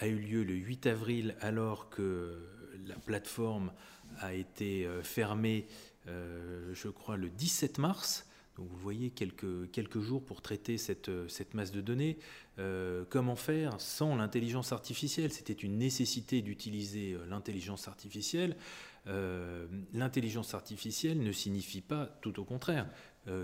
a 0.00 0.06
eu 0.06 0.18
lieu 0.18 0.44
le 0.44 0.52
8 0.52 0.88
avril 0.88 1.34
alors 1.40 1.88
que 1.88 2.38
la 2.86 2.96
plateforme 2.96 3.72
a 4.18 4.34
été 4.34 4.86
fermée, 5.02 5.66
je 6.06 6.88
crois, 6.88 7.16
le 7.16 7.30
17 7.30 7.78
mars. 7.78 8.27
Vous 8.58 8.76
voyez 8.78 9.10
quelques, 9.10 9.70
quelques 9.70 10.00
jours 10.00 10.24
pour 10.24 10.42
traiter 10.42 10.78
cette, 10.78 11.10
cette 11.28 11.54
masse 11.54 11.70
de 11.70 11.80
données. 11.80 12.18
Euh, 12.58 13.04
comment 13.08 13.36
faire 13.36 13.80
sans 13.80 14.16
l'intelligence 14.16 14.72
artificielle? 14.72 15.32
C'était 15.32 15.52
une 15.52 15.78
nécessité 15.78 16.42
d'utiliser 16.42 17.12
euh, 17.12 17.24
l'intelligence 17.26 17.86
artificielle. 17.86 18.56
Euh, 19.06 19.66
l'intelligence 19.92 20.54
artificielle 20.54 21.22
ne 21.22 21.30
signifie 21.30 21.80
pas, 21.80 22.06
tout 22.20 22.40
au 22.40 22.44
contraire, 22.44 22.88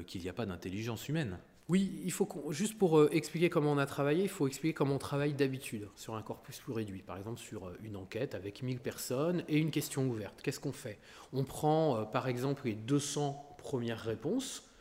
qu'il 0.07 0.23
n'y 0.23 0.31
a 0.31 0.33
pas 0.33 0.47
d'intelligence 0.47 1.11
humaine. 1.11 1.37
Oui, 1.69 2.01
il 2.05 2.13
faut 2.13 2.27
juste 2.51 2.79
pour 2.79 3.13
expliquer 3.13 3.51
comment 3.51 3.71
on 3.73 3.77
a 3.77 3.85
travaillé, 3.85 4.23
il 4.23 4.31
faut 4.31 4.47
expliquer 4.47 4.73
comment 4.73 4.95
on 4.95 4.99
travaille 4.99 5.35
d'habitude 5.35 5.89
sur 5.95 6.15
un 6.15 6.23
corpus 6.23 6.59
plus 6.59 6.73
réduit. 6.73 7.03
Par 7.03 7.19
exemple, 7.19 7.39
sur 7.39 7.71
une 7.83 7.97
enquête 7.97 8.35
avec 8.35 8.63
1000 8.63 8.81
personnes 8.81 9.45
et 9.47 9.59
une 9.59 9.71
question 9.71 10.09
ouverte. 10.09 10.41
Qu'est-ce 10.41 10.61
qu'on 10.61 10.73
fait? 10.73 10.99
On 11.35 11.45
prend 11.45 12.07
par 12.07 12.29
exemple 12.29 12.63
les 12.65 12.73
200 12.73 13.57
premières 13.59 14.01
réponses 14.01 14.74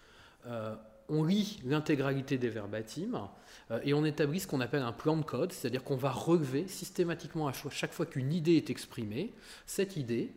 on 1.10 1.24
lit 1.24 1.60
l'intégralité 1.66 2.38
des 2.38 2.50
verbatims 2.50 3.30
euh, 3.72 3.80
et 3.84 3.94
on 3.94 4.06
établit 4.06 4.40
ce 4.40 4.48
qu'on 4.48 4.62
appelle 4.62 4.82
un 4.82 4.92
plan 4.92 5.18
de 5.18 5.24
code, 5.24 5.52
c'est-à-dire 5.52 5.84
qu'on 5.84 5.96
va 5.96 6.12
relever 6.12 6.68
systématiquement 6.68 7.48
à 7.48 7.54
chaque 7.70 7.94
fois 7.94 8.06
qu'une 8.06 8.34
idée 8.34 8.56
est 8.56 8.70
exprimée, 8.70 9.32
cette 9.66 9.98
idée, 9.98 10.32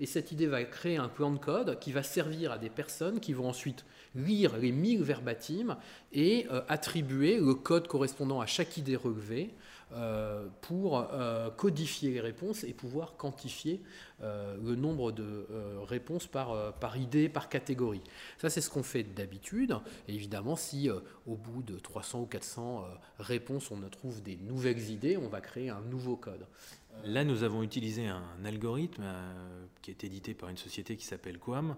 et 0.00 0.06
cette 0.06 0.32
idée 0.32 0.46
va 0.46 0.64
créer 0.64 0.96
un 0.96 1.08
plan 1.08 1.30
de 1.30 1.38
code 1.38 1.78
qui 1.78 1.92
va 1.92 2.02
servir 2.02 2.52
à 2.52 2.58
des 2.58 2.70
personnes 2.70 3.20
qui 3.20 3.32
vont 3.32 3.48
ensuite 3.48 3.84
lire 4.14 4.56
les 4.56 4.72
1000 4.72 5.02
verbatims 5.02 5.76
et 6.12 6.46
euh, 6.50 6.62
attribuer 6.68 7.38
le 7.38 7.54
code 7.54 7.88
correspondant 7.88 8.40
à 8.40 8.46
chaque 8.46 8.76
idée 8.76 8.96
relevée 8.96 9.50
euh, 9.50 9.52
pour 10.60 10.98
euh, 10.98 11.50
codifier 11.50 12.10
les 12.10 12.20
réponses 12.20 12.64
et 12.64 12.72
pouvoir 12.72 13.16
quantifier 13.16 13.82
euh, 14.22 14.56
le 14.62 14.74
nombre 14.74 15.12
de 15.12 15.46
réponses 15.82 16.26
par, 16.26 16.96
idée, 16.96 17.28
par 17.28 17.48
catégorie. 17.48 18.02
Ça, 18.38 18.50
c'est 18.50 18.60
ce 18.60 18.70
qu'on 18.70 18.82
fait 18.82 19.02
d'habitude. 19.02 19.76
Évidemment, 20.08 20.56
si 20.56 20.88
au 20.90 21.36
bout 21.36 21.62
de 21.62 21.78
300 21.78 22.20
ou 22.20 22.26
400 22.26 22.84
réponses, 23.18 23.70
on 23.70 23.80
trouve 23.88 24.22
des 24.22 24.36
nouvelles 24.36 24.90
idées, 24.90 25.16
on 25.16 25.28
va 25.28 25.40
créer 25.40 25.70
un 25.70 25.80
nouveau 25.82 26.16
code. 26.16 26.46
Là, 27.04 27.24
nous 27.24 27.42
avons 27.42 27.62
utilisé 27.62 28.06
un 28.06 28.44
algorithme 28.44 29.04
qui 29.80 29.90
est 29.90 30.04
édité 30.04 30.34
par 30.34 30.48
une 30.48 30.56
société 30.56 30.96
qui 30.96 31.04
s'appelle 31.04 31.38
Quam, 31.38 31.76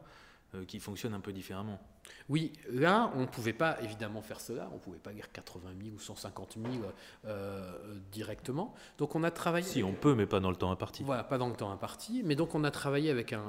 qui 0.66 0.78
fonctionne 0.78 1.14
un 1.14 1.21
peu 1.21 1.33
différemment. 1.33 1.80
Oui, 2.28 2.52
là, 2.70 3.12
on 3.14 3.20
ne 3.20 3.26
pouvait 3.26 3.52
pas 3.52 3.80
évidemment 3.82 4.23
faire 4.23 4.40
cela, 4.40 4.68
on 4.73 4.76
ne 4.76 4.80
pouvait 4.80 4.99
pas 4.99 5.12
lire 5.12 5.30
80 5.32 5.70
000 5.82 5.94
ou 5.94 5.99
150 5.99 6.56
000 6.61 6.84
euh, 7.26 7.73
directement. 8.12 8.75
Donc 8.99 9.14
on 9.14 9.23
a 9.25 9.30
travaillé... 9.30 9.66
Si, 9.66 9.82
on 9.82 9.92
peut, 9.92 10.14
mais 10.14 10.26
pas 10.26 10.40
dans 10.40 10.50
le 10.50 10.56
temps 10.56 10.70
imparti. 10.70 11.02
Voilà, 11.02 11.25
pas 11.25 11.38
dans 11.38 11.49
le 11.49 11.54
temps 11.54 11.70
imparti. 11.70 12.23
Mais 12.25 12.34
donc 12.34 12.54
on 12.54 12.64
a 12.64 12.70
travaillé 12.70 13.11
avec 13.11 13.32
un, 13.32 13.42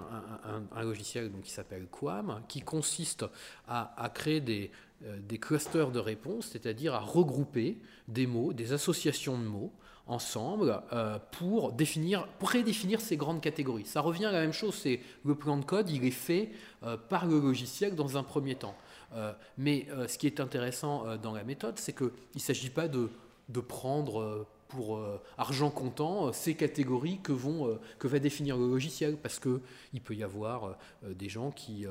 logiciel 0.82 1.32
donc, 1.32 1.44
qui 1.44 1.52
s'appelle 1.52 1.88
Quam, 1.88 2.42
qui 2.48 2.62
consiste 2.62 3.26
à, 3.68 4.12
créer 4.14 4.42
des, 4.42 4.72
euh, 5.06 5.20
des 5.20 5.38
clusters 5.38 5.92
de 5.92 6.00
réponses, 6.00 6.48
c'est-à-dire 6.52 6.94
à 6.94 7.00
regrouper 7.00 7.80
des 8.08 8.28
mots, 8.28 8.54
des 8.54 8.74
associations 8.74 9.38
de 9.38 9.46
mots, 9.46 9.74
ensemble 10.08 10.82
euh, 10.94 11.18
pour 11.32 11.72
définir, 11.72 12.28
prédéfinir 12.40 13.02
ces 13.02 13.18
grandes 13.18 13.42
catégories. 13.42 13.86
Ça 13.86 14.02
revient 14.02 14.26
à 14.26 14.32
la 14.32 14.42
même 14.42 14.54
chose, 14.54 14.76
c'est 14.76 15.00
le 15.24 15.36
plan 15.36 15.58
de 15.58 15.66
code, 15.66 15.90
il 15.90 16.06
est 16.06 16.12
fait 16.12 16.52
euh, 16.84 16.98
par 16.98 17.26
le 17.26 17.40
logiciel 17.40 17.96
dans 17.96 18.18
un 18.18 18.24
premier 18.24 18.45
temps. 18.54 18.76
Euh, 19.14 19.34
mais 19.58 19.88
ce 20.08 20.18
qui 20.20 20.28
est 20.28 20.40
intéressant 20.40 21.18
dans 21.18 21.32
la 21.32 21.44
méthode, 21.44 21.80
c'est 21.80 21.96
qu'il 21.96 22.12
ne 22.36 22.40
s'agit 22.40 22.70
pas 22.70 22.88
de, 22.88 23.10
de 23.50 23.60
prendre 23.60 24.46
pour 24.68 25.00
argent 25.38 25.70
comptant 25.70 26.34
ces 26.34 26.56
catégories 26.56 27.20
que, 27.22 27.32
vont, 27.32 27.80
que 27.98 28.08
va 28.08 28.20
définir 28.20 28.58
le 28.58 28.68
logiciel, 28.68 29.16
parce 29.16 29.40
qu'il 29.40 30.02
peut 30.04 30.16
y 30.16 30.24
avoir 30.24 30.78
des 31.04 31.30
gens 31.30 31.52
qui 31.52 31.86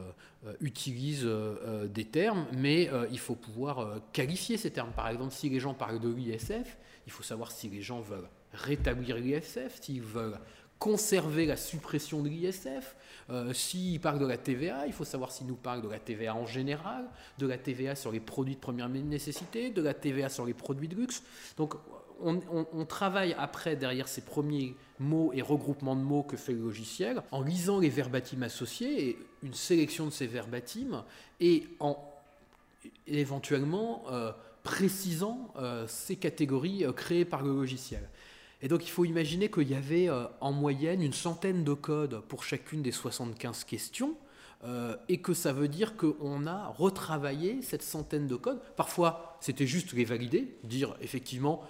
utilisent 0.61 1.28
des 1.87 2.04
termes, 2.04 2.46
mais 2.52 2.90
il 3.11 3.18
faut 3.18 3.37
pouvoir 3.37 4.00
qualifier 4.12 4.56
ces 4.56 4.70
termes. 4.70 4.90
Par 4.90 5.08
exemple, 5.08 5.32
si 5.32 5.49
les 5.49 5.61
gens 5.61 5.73
parlent 5.73 6.00
de 6.00 6.11
l'ISF, 6.11 6.76
il 7.06 7.12
faut 7.12 7.23
savoir 7.23 7.52
si 7.52 7.68
les 7.68 7.80
gens 7.80 8.00
veulent 8.00 8.28
rétablir 8.52 9.16
l'ISF, 9.16 9.80
s'ils 9.80 10.02
veulent 10.02 10.38
conserver 10.84 11.46
la 11.46 11.56
suppression 11.56 12.20
de 12.20 12.28
l'ISF. 12.28 12.94
Euh, 13.30 13.54
s'ils 13.54 13.98
parlent 14.00 14.18
de 14.18 14.26
la 14.26 14.36
TVA, 14.36 14.86
il 14.86 14.92
faut 14.92 15.06
savoir 15.06 15.32
s'ils 15.32 15.46
nous 15.46 15.54
parlent 15.54 15.80
de 15.80 15.88
la 15.88 15.98
TVA 15.98 16.34
en 16.34 16.44
général, 16.44 17.06
de 17.38 17.46
la 17.46 17.56
TVA 17.56 17.94
sur 17.94 18.12
les 18.12 18.20
produits 18.20 18.56
de 18.56 18.60
première 18.60 18.90
nécessité, 18.90 19.70
de 19.70 19.80
la 19.80 19.94
TVA 19.94 20.28
sur 20.28 20.44
les 20.44 20.52
produits 20.52 20.88
de 20.88 20.94
luxe. 20.94 21.22
Donc 21.56 21.72
on, 22.20 22.84
travaille 22.84 23.34
après 23.38 23.76
derrière 23.76 24.08
ces 24.08 24.20
premiers 24.20 24.76
mots 24.98 25.32
et 25.32 25.40
regroupements 25.40 25.96
de 25.96 26.02
mots 26.02 26.22
que 26.22 26.36
fait 26.36 26.52
le 26.52 26.60
logiciel 26.60 27.22
en 27.30 27.40
lisant 27.40 27.78
les 27.78 27.88
verbatims 27.88 28.42
associés 28.42 29.08
et 29.08 29.18
une 29.42 29.54
sélection 29.54 30.04
de 30.04 30.10
ces 30.10 30.26
verbatims 30.26 31.02
et 31.40 31.66
en 31.80 31.96
éventuellement 33.06 34.02
euh, 34.10 34.32
précisant 34.62 35.50
euh, 35.56 35.86
ces 35.88 36.16
catégories 36.16 36.84
créées 36.94 37.24
par 37.24 37.42
le 37.42 37.54
logiciel. 37.54 38.06
Et 38.64 38.68
donc 38.68 38.85
il 38.85 38.90
faut 38.90 39.04
imaginer 39.04 39.49
qu'il 39.49 39.68
y 39.68 39.75
avait 39.75 40.09
euh, 40.09 40.25
en 40.40 40.50
moyenne 40.50 41.02
une 41.02 41.12
centaine 41.12 41.62
de 41.62 41.75
codes 41.75 42.23
pour 42.23 42.42
chacune 42.42 42.83
des 42.83 42.90
75 42.90 43.64
questions, 43.64 44.16
et 45.11 45.18
que 45.18 45.35
ça 45.35 45.52
veut 45.52 45.68
dire 45.68 45.94
qu'on 45.94 46.47
a 46.47 46.68
retravaillé 46.68 47.61
cette 47.61 47.83
centaine 47.83 48.26
de 48.26 48.35
codes. 48.35 48.62
Parfois, 48.76 49.37
c'était 49.40 49.66
juste 49.66 49.92
les 49.92 50.06
valider, 50.06 50.56
dire 50.64 50.97
effectivement 51.02 51.64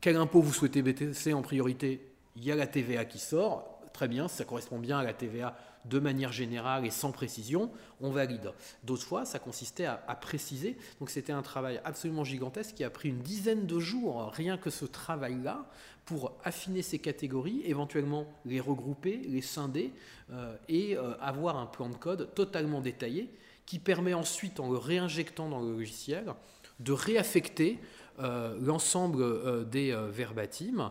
quel 0.00 0.14
impôt 0.14 0.40
vous 0.40 0.52
souhaitez 0.52 0.82
baisser 0.82 1.32
en 1.32 1.42
priorité, 1.42 2.12
il 2.36 2.44
y 2.44 2.52
a 2.52 2.54
la 2.54 2.68
TVA 2.68 3.06
qui 3.06 3.18
sort, 3.18 3.80
très 3.92 4.06
bien, 4.06 4.28
ça 4.28 4.44
correspond 4.44 4.78
bien 4.78 4.98
à 4.98 5.02
la 5.02 5.14
TVA 5.14 5.56
de 5.84 5.98
manière 5.98 6.32
générale 6.32 6.86
et 6.86 6.90
sans 6.90 7.12
précision, 7.12 7.70
on 8.00 8.10
valide. 8.10 8.52
D'autres 8.84 9.04
fois, 9.04 9.24
ça 9.24 9.38
consistait 9.38 9.84
à, 9.86 9.96
préciser. 10.20 10.76
Donc 11.00 11.10
c'était 11.10 11.32
un 11.32 11.42
travail 11.42 11.80
absolument 11.84 12.24
gigantesque 12.24 12.76
qui 12.76 12.84
a 12.84 12.90
pris 12.90 13.08
une 13.08 13.20
dizaine 13.20 13.66
de 13.66 13.78
jours, 13.78 14.30
rien 14.34 14.56
que 14.56 14.70
ce 14.70 14.84
travail-là, 14.84 15.66
pour 16.04 16.32
affiner 16.44 16.82
ces 16.82 16.98
catégories, 16.98 17.62
éventuellement 17.64 18.26
les 18.44 18.60
regrouper, 18.60 19.18
les 19.18 19.40
scinder 19.40 19.92
euh, 20.32 20.56
et 20.68 20.96
euh, 20.96 21.14
avoir 21.20 21.56
un 21.56 21.66
plan 21.66 21.88
de 21.88 21.94
code 21.94 22.34
totalement 22.34 22.80
détaillé 22.80 23.30
qui 23.66 23.78
permet 23.78 24.14
ensuite, 24.14 24.58
en 24.60 24.70
le 24.70 24.78
réinjectant 24.78 25.48
dans 25.48 25.60
le 25.60 25.72
logiciel, 25.72 26.34
de 26.80 26.92
réaffecter 26.92 27.78
l'ensemble 28.18 29.22
euh, 29.22 29.64
des 29.64 29.92
euh, 29.92 30.08
verbatims 30.10 30.90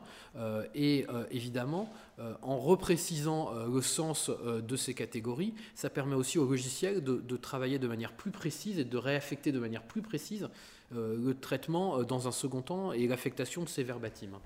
et 0.75 1.05
évidemment 1.29 1.91
en 2.41 2.59
reprécisant 2.59 3.51
le 3.65 3.81
sens 3.81 4.29
de 4.29 4.75
ces 4.75 4.93
catégories, 4.93 5.53
ça 5.75 5.89
permet 5.89 6.15
aussi 6.15 6.37
au 6.37 6.45
logiciel 6.45 7.03
de, 7.03 7.37
travailler 7.37 7.79
de 7.79 7.87
manière 7.87 8.13
plus 8.13 8.31
précise 8.31 8.77
et 8.77 8.85
de 8.85 8.97
réaffecter 8.97 9.51
de 9.51 9.59
manière 9.59 9.83
plus 9.83 10.01
précise 10.01 10.49
le 10.91 11.33
traitement 11.33 12.03
dans 12.03 12.27
un 12.27 12.31
second 12.31 12.61
temps 12.61 12.91
et 12.91 13.07
l'affectation 13.07 13.63
de 13.63 13.69
ces 13.69 13.83
verbatims. 13.83 14.37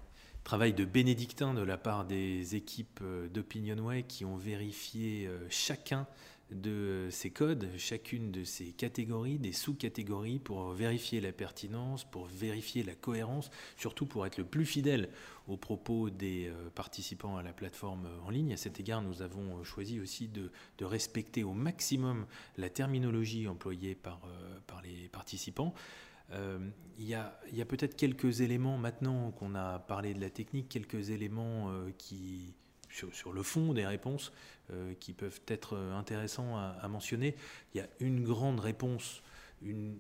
Travail 0.44 0.74
de 0.74 0.86
bénédictin 0.86 1.54
de 1.54 1.62
la 1.62 1.78
part 1.78 2.06
des 2.06 2.56
équipes 2.56 3.04
d'Opinionway 3.34 4.04
qui 4.04 4.26
ont 4.26 4.38
vérifié 4.38 5.30
chacun 5.50 6.08
de 6.52 7.08
ces 7.10 7.32
codes, 7.32 7.70
chacune 7.78 8.32
de 8.32 8.44
ces 8.44 8.72
catégories, 8.72 9.40
des 9.40 9.52
sous-catégories, 9.52 10.40
pour 10.40 10.70
vérifier 10.72 11.20
la 11.20 11.32
pertinence, 11.32 12.04
pour 12.04 12.28
vérifier 12.28 12.84
la 12.84 12.94
cohérence, 12.94 13.50
surtout 13.78 14.06
pour 14.06 14.26
être 14.28 14.38
le 14.38 14.46
plus 14.46 14.66
fidèle 14.66 15.10
aux 15.48 15.58
propos 15.58 16.10
des 16.10 16.48
euh, 16.48 16.70
participants 16.70 17.38
à 17.38 17.44
la 17.44 17.52
plateforme 17.52 18.08
en 18.26 18.30
ligne. 18.30 18.54
À 18.54 18.58
cet 18.58 18.80
égard, 18.80 19.02
nous 19.02 19.22
avons 19.24 19.64
choisi 19.64 20.00
aussi 20.00 20.28
de, 20.28 20.52
respecter 20.82 21.44
au 21.44 21.54
maximum 21.54 22.28
la 22.58 22.70
terminologie 22.70 23.48
employée 23.48 23.96
par, 23.96 24.22
euh, 24.26 24.60
les 24.84 25.08
participants. 25.10 25.74
Euh, 26.32 26.60
il 27.00 27.08
y 27.08 27.16
a 27.16 27.66
peut-être 27.68 27.96
quelques 27.96 28.42
éléments, 28.42 28.78
maintenant 28.78 29.32
qu'on 29.32 29.56
a 29.56 29.80
parlé 29.80 30.14
de 30.14 30.22
la 30.22 30.30
technique, 30.30 30.70
quelques 30.70 31.10
éléments 31.10 31.72
qui, 31.98 32.54
sur, 32.96 33.34
le 33.34 33.44
fond 33.44 33.74
des 33.74 33.86
réponses 33.86 34.32
euh, 34.72 34.94
qui 35.00 35.14
peuvent 35.14 35.42
être 35.48 35.76
euh, 35.76 35.94
intéressants 35.94 36.58
à, 36.58 36.88
mentionner. 36.88 37.36
Il 37.74 37.78
y 37.78 37.82
a 37.82 37.88
une 38.00 38.24
grande 38.24 38.60
réponse, 38.60 39.22
euh, 39.66 39.92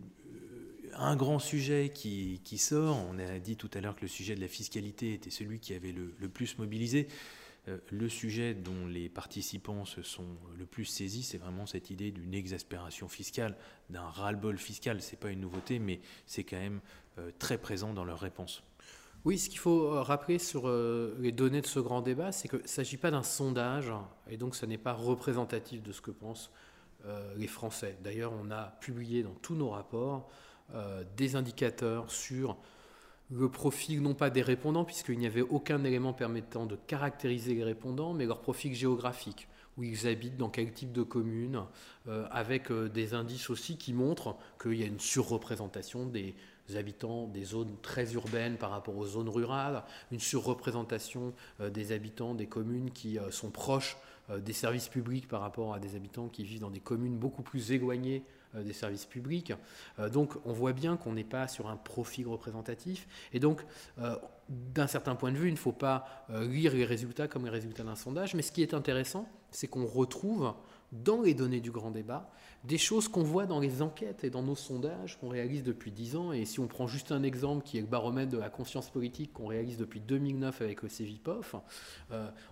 un 0.93 1.15
grand 1.15 1.39
sujet 1.39 1.91
qui, 1.93 2.57
sort, 2.57 2.97
on 3.09 3.19
a 3.19 3.39
dit 3.39 3.57
tout 3.57 3.69
à 3.73 3.81
l'heure 3.81 3.95
que 3.95 4.03
le 4.03 4.07
sujet 4.07 4.35
de 4.35 4.41
la 4.41 4.47
fiscalité 4.47 5.13
était 5.13 5.29
celui 5.29 5.59
qui 5.59 5.73
avait 5.73 5.91
le, 5.91 6.29
plus 6.29 6.57
mobilisé. 6.57 7.07
Le 7.89 8.07
sujet 8.09 8.53
dont 8.53 8.85
les 8.85 9.09
participants 9.09 9.85
se 9.85 10.03
sont 10.03 10.37
le 10.55 10.67
plus 10.67 10.85
saisis, 10.85 11.23
c'est 11.23 11.39
vraiment 11.39 11.65
cette 11.65 11.89
idée 11.89 12.11
d'une 12.11 12.35
exaspération 12.35 13.09
fiscale, 13.09 13.57
d'un 13.89 14.03
ras-le-bol 14.03 14.59
fiscal. 14.59 15.01
Ce 15.01 15.11
n'est 15.11 15.17
pas 15.17 15.31
une 15.31 15.41
nouveauté, 15.41 15.79
mais 15.79 15.99
c'est 16.27 16.43
quand 16.43 16.59
même 16.59 16.79
très 17.39 17.57
présent 17.57 17.91
dans 17.93 18.05
leurs 18.05 18.19
réponses. 18.19 18.63
Oui, 19.25 19.39
ce 19.39 19.49
qu'il 19.49 19.59
faut 19.59 19.87
euh, 19.87 20.01
rappeler 20.01 20.39
sur 20.39 20.71
les 21.19 21.31
données 21.31 21.61
de 21.61 21.67
ce 21.67 21.79
grand 21.79 22.01
débat, 22.01 22.31
c'est 22.31 22.47
qu'il 22.47 22.61
ne 22.61 22.67
s'agit 22.67 22.97
pas 22.97 23.11
d'un 23.11 23.23
sondage, 23.23 23.91
et 24.29 24.37
donc 24.37 24.55
ce 24.55 24.65
n'est 24.65 24.77
pas 24.77 24.93
représentatif 24.93 25.81
de 25.83 25.91
ce 25.91 26.01
que 26.01 26.11
pensent 26.11 26.51
les 27.35 27.45
Français. 27.45 27.99
D'ailleurs, 28.03 28.33
on 28.33 28.49
a 28.49 28.77
publié 28.81 29.21
dans 29.21 29.35
tous 29.43 29.53
nos 29.53 29.69
rapports 29.69 30.27
des 31.15 31.35
indicateurs 31.35 32.09
sur 32.09 32.57
le 33.31 33.49
profil 33.49 34.01
non 34.01 34.13
pas 34.13 34.29
des 34.29 34.41
répondants, 34.41 34.85
puisqu'il 34.85 35.17
n'y 35.17 35.25
avait 35.25 35.41
aucun 35.41 35.83
élément 35.83 36.13
permettant 36.13 36.65
de 36.65 36.75
caractériser 36.75 37.53
les 37.53 37.63
répondants, 37.63 38.13
mais 38.13 38.25
leur 38.25 38.41
profil 38.41 38.73
géographique, 38.73 39.47
où 39.77 39.83
ils 39.83 40.07
habitent, 40.07 40.37
dans 40.37 40.49
quel 40.49 40.71
type 40.71 40.91
de 40.91 41.03
commune, 41.03 41.63
euh, 42.07 42.27
avec 42.31 42.71
euh, 42.71 42.87
des 42.87 43.13
indices 43.13 43.49
aussi 43.49 43.77
qui 43.77 43.93
montrent 43.93 44.37
qu'il 44.61 44.75
y 44.75 44.83
a 44.83 44.87
une 44.87 44.99
surreprésentation 44.99 46.05
des 46.05 46.35
habitants 46.73 47.27
des 47.27 47.43
zones 47.43 47.75
très 47.81 48.13
urbaines 48.13 48.57
par 48.57 48.71
rapport 48.71 48.97
aux 48.97 49.05
zones 49.05 49.29
rurales, 49.29 49.83
une 50.11 50.19
surreprésentation 50.19 51.33
euh, 51.61 51.69
des 51.69 51.91
habitants 51.91 52.33
des 52.33 52.47
communes 52.47 52.91
qui 52.91 53.17
sont 53.31 53.49
proches 53.49 53.97
des 54.39 54.53
services 54.53 54.87
publics 54.87 55.27
par 55.27 55.41
rapport 55.41 55.75
à 55.75 55.79
des 55.79 55.95
habitants 55.95 56.29
qui 56.29 56.43
vivent 56.43 56.61
dans 56.61 56.71
des 56.71 56.79
communes 56.79 57.15
beaucoup 57.15 57.43
plus 57.43 57.71
éloignées 57.71 58.23
euh, 58.55 58.63
des 58.63 58.73
services 58.73 59.05
publics. 59.05 59.53
Euh, 59.99 60.09
donc 60.09 60.33
on 60.45 60.53
voit 60.53 60.73
bien 60.73 60.97
qu'on 60.97 61.13
n'est 61.13 61.23
pas 61.23 61.47
sur 61.47 61.67
un 61.67 61.75
profil 61.75 62.27
représentatif. 62.27 63.07
Et 63.33 63.39
donc, 63.39 63.65
euh, 63.99 64.15
d'un 64.49 64.87
certain 64.87 65.15
point 65.15 65.31
de 65.31 65.37
vue, 65.37 65.47
il 65.47 65.53
ne 65.53 65.57
faut 65.57 65.71
pas 65.71 66.25
lire 66.29 66.73
les 66.73 66.85
résultats 66.85 67.27
comme 67.27 67.45
les 67.45 67.51
résultats 67.51 67.83
d'un 67.83 67.95
sondage. 67.95 68.35
Mais 68.35 68.41
ce 68.41 68.51
qui 68.51 68.61
est 68.61 68.73
intéressant, 68.73 69.27
c'est 69.51 69.67
qu'on 69.67 69.85
retrouve 69.85 70.53
dans 70.91 71.21
les 71.21 71.33
données 71.33 71.61
du 71.61 71.71
grand 71.71 71.91
débat 71.91 72.29
des 72.63 72.77
choses 72.77 73.07
qu'on 73.07 73.23
voit 73.23 73.45
dans 73.45 73.59
les 73.59 73.81
enquêtes 73.81 74.23
et 74.23 74.29
dans 74.29 74.41
nos 74.41 74.55
sondages 74.55 75.19
qu'on 75.19 75.29
réalise 75.29 75.63
depuis 75.63 75.91
10 75.91 76.15
ans. 76.15 76.31
Et 76.31 76.45
si 76.45 76.59
on 76.59 76.67
prend 76.67 76.87
juste 76.87 77.11
un 77.11 77.21
exemple 77.21 77.63
qui 77.63 77.77
est 77.77 77.81
le 77.81 77.87
baromètre 77.87 78.31
de 78.31 78.37
la 78.37 78.49
conscience 78.49 78.89
politique 78.89 79.33
qu'on 79.33 79.47
réalise 79.47 79.77
depuis 79.77 79.99
2009 79.99 80.61
avec 80.61 80.81
le 80.81 80.89
CEVIPOF, 80.89 81.55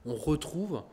on 0.05 0.15
retrouve 0.15 0.83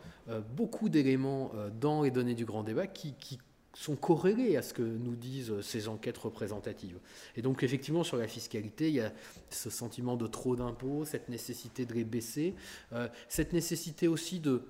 beaucoup 0.56 0.88
d'éléments 0.88 1.52
dans 1.80 2.02
les 2.02 2.10
données 2.10 2.34
du 2.34 2.46
grand 2.46 2.62
débat 2.62 2.86
qui 2.86 3.38
sont 3.72 3.96
corrélés 3.96 4.56
à 4.56 4.62
ce 4.62 4.74
que 4.74 4.82
nous 4.82 5.14
disent 5.14 5.60
ces 5.60 5.88
enquêtes 5.88 6.18
représentatives. 6.18 6.98
Et 7.36 7.42
donc 7.42 7.62
effectivement 7.62 8.02
sur 8.02 8.16
la 8.16 8.26
fiscalité, 8.26 8.88
il 8.88 8.94
y 8.94 9.00
a 9.00 9.12
ce 9.48 9.70
sentiment 9.70 10.16
de 10.16 10.26
trop 10.26 10.56
d'impôts, 10.56 11.04
cette 11.04 11.28
nécessité 11.28 11.86
de 11.86 11.94
les 11.94 12.04
baisser, 12.04 12.54
euh, 12.92 13.08
cette 13.28 13.52
nécessité 13.52 14.08
aussi 14.08 14.40
de, 14.40 14.64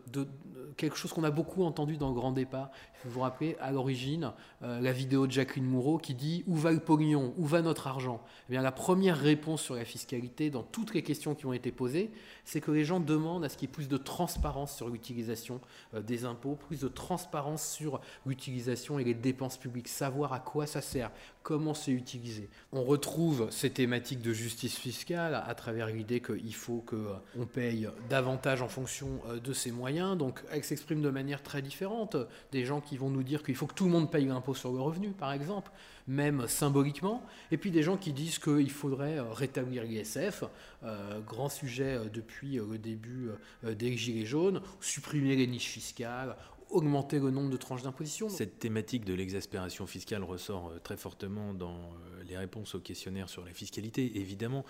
quelque 0.76 0.96
chose 0.96 1.12
qu'on 1.12 1.24
a 1.24 1.30
beaucoup 1.30 1.64
entendu 1.64 1.96
dans 1.96 2.08
le 2.08 2.14
grand 2.14 2.32
départ. 2.32 2.70
Vous 3.04 3.10
vous 3.10 3.20
rappelez 3.20 3.56
à 3.60 3.70
l'origine 3.70 4.32
euh, 4.62 4.80
la 4.80 4.92
vidéo 4.92 5.26
de 5.26 5.32
Jacqueline 5.32 5.64
Moureau 5.64 5.96
qui 5.96 6.14
dit 6.14 6.44
où 6.46 6.54
va 6.54 6.70
le 6.70 6.80
pognon, 6.80 7.32
où 7.38 7.46
va 7.46 7.62
notre 7.62 7.86
argent? 7.86 8.22
Eh 8.48 8.52
bien 8.52 8.62
la 8.62 8.72
première 8.72 9.18
réponse 9.18 9.62
sur 9.62 9.74
la 9.74 9.86
fiscalité 9.86 10.50
dans 10.50 10.62
toutes 10.62 10.92
les 10.92 11.02
questions 11.02 11.34
qui 11.34 11.46
ont 11.46 11.54
été 11.54 11.72
posées, 11.72 12.10
c'est 12.44 12.60
que 12.60 12.70
les 12.70 12.84
gens 12.84 13.00
demandent 13.00 13.44
à 13.44 13.48
ce 13.48 13.56
qu'il 13.56 13.68
y 13.68 13.70
ait 13.70 13.74
plus 13.74 13.88
de 13.88 13.96
transparence 13.96 14.76
sur 14.76 14.90
l'utilisation 14.90 15.60
euh, 15.94 16.02
des 16.02 16.26
impôts, 16.26 16.56
plus 16.56 16.80
de 16.80 16.88
transparence 16.88 17.66
sur 17.66 18.00
l'utilisation 18.26 18.89
et 18.98 19.04
les 19.04 19.14
dépenses 19.14 19.56
publiques, 19.56 19.88
savoir 19.88 20.32
à 20.32 20.40
quoi 20.40 20.66
ça 20.66 20.80
sert, 20.80 21.10
comment 21.42 21.74
c'est 21.74 21.92
utilisé. 21.92 22.48
On 22.72 22.82
retrouve 22.82 23.48
ces 23.50 23.70
thématiques 23.70 24.22
de 24.22 24.32
justice 24.32 24.76
fiscale 24.76 25.42
à 25.46 25.54
travers 25.54 25.86
l'idée 25.86 26.20
qu'il 26.20 26.54
faut 26.54 26.84
qu'on 26.86 27.46
paye 27.46 27.88
davantage 28.08 28.62
en 28.62 28.68
fonction 28.68 29.08
euh, 29.28 29.40
de 29.40 29.52
ses 29.52 29.72
moyens. 29.72 30.16
Donc 30.16 30.42
elle 30.50 30.64
s'exprime 30.64 31.00
de 31.00 31.10
manière 31.10 31.42
très 31.42 31.62
différente. 31.62 32.16
Des 32.52 32.64
gens 32.64 32.80
qui 32.80 32.96
vont 32.96 33.10
nous 33.10 33.22
dire 33.22 33.42
qu'il 33.42 33.56
faut 33.56 33.66
que 33.66 33.74
tout 33.74 33.84
le 33.84 33.90
monde 33.90 34.10
paye 34.10 34.26
l'impôt 34.26 34.54
sur 34.54 34.72
le 34.72 34.80
revenu, 34.80 35.10
par 35.10 35.32
exemple, 35.32 35.70
même 36.06 36.46
symboliquement. 36.46 37.22
Et 37.50 37.56
puis 37.56 37.70
des 37.70 37.82
gens 37.82 37.96
qui 37.96 38.12
disent 38.12 38.38
qu'il 38.38 38.70
faudrait 38.70 39.18
euh, 39.18 39.32
rétablir 39.32 39.84
l'ISF, 39.84 40.44
euh, 40.84 41.20
grand 41.20 41.48
sujet 41.48 41.98
depuis 42.12 42.56
le 42.56 42.78
début 42.78 43.30
des 43.62 43.96
Gilets 43.96 44.24
jaunes, 44.24 44.60
supprimer 44.80 45.36
les 45.36 45.46
niches 45.46 45.68
fiscales, 45.68 46.36
augmenter 46.70 47.18
le 47.18 47.30
nombre 47.30 47.50
de 47.50 47.56
tranches 47.56 47.82
d'imposition. 47.82 48.28
Cette 48.28 48.58
thématique 48.58 49.04
de 49.04 49.14
l'exaspération 49.14 49.86
fiscale 49.86 50.22
ressort 50.22 50.68
euh, 50.68 50.78
très 50.78 50.96
fortement 50.96 51.54
dans 51.54 51.76
euh, 51.76 52.22
les 52.28 52.36
réponses 52.36 52.74
aux 52.74 52.80
questionnaires 52.80 53.28
sur 53.28 53.44
la 53.44 53.52
fiscalité. 53.52 54.18
Évidemment, 54.18 54.64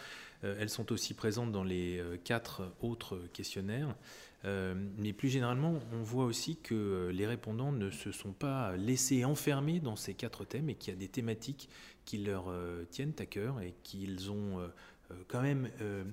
euh, 0.44 0.56
elles 0.58 0.70
sont 0.70 0.92
aussi 0.92 1.14
présentes 1.14 1.52
dans 1.52 1.64
les 1.64 2.02
quatre 2.24 2.72
autres 2.80 3.20
questionnaires. 3.32 3.94
Mais 4.44 5.12
plus 5.12 5.28
généralement, 5.28 5.80
on 5.92 6.02
voit 6.02 6.24
aussi 6.24 6.56
que 6.56 7.10
les 7.12 7.26
répondants 7.26 7.72
ne 7.72 7.90
se 7.90 8.10
sont 8.10 8.32
pas 8.32 8.74
laissés 8.76 9.26
enfermer 9.26 9.80
dans 9.80 9.96
ces 9.96 10.14
quatre 10.14 10.46
thèmes 10.46 10.70
et 10.70 10.76
qu'il 10.76 10.94
y 10.94 10.96
a 10.96 10.98
des 10.98 11.08
thématiques 11.08 11.68
qui 12.06 12.16
leur 12.16 12.50
tiennent 12.90 13.12
à 13.18 13.26
cœur 13.26 13.60
et 13.60 13.74
qu'ils 13.82 14.30
ont 14.30 14.66
quand 15.28 15.42
même 15.42 15.68
euh, 15.80 16.04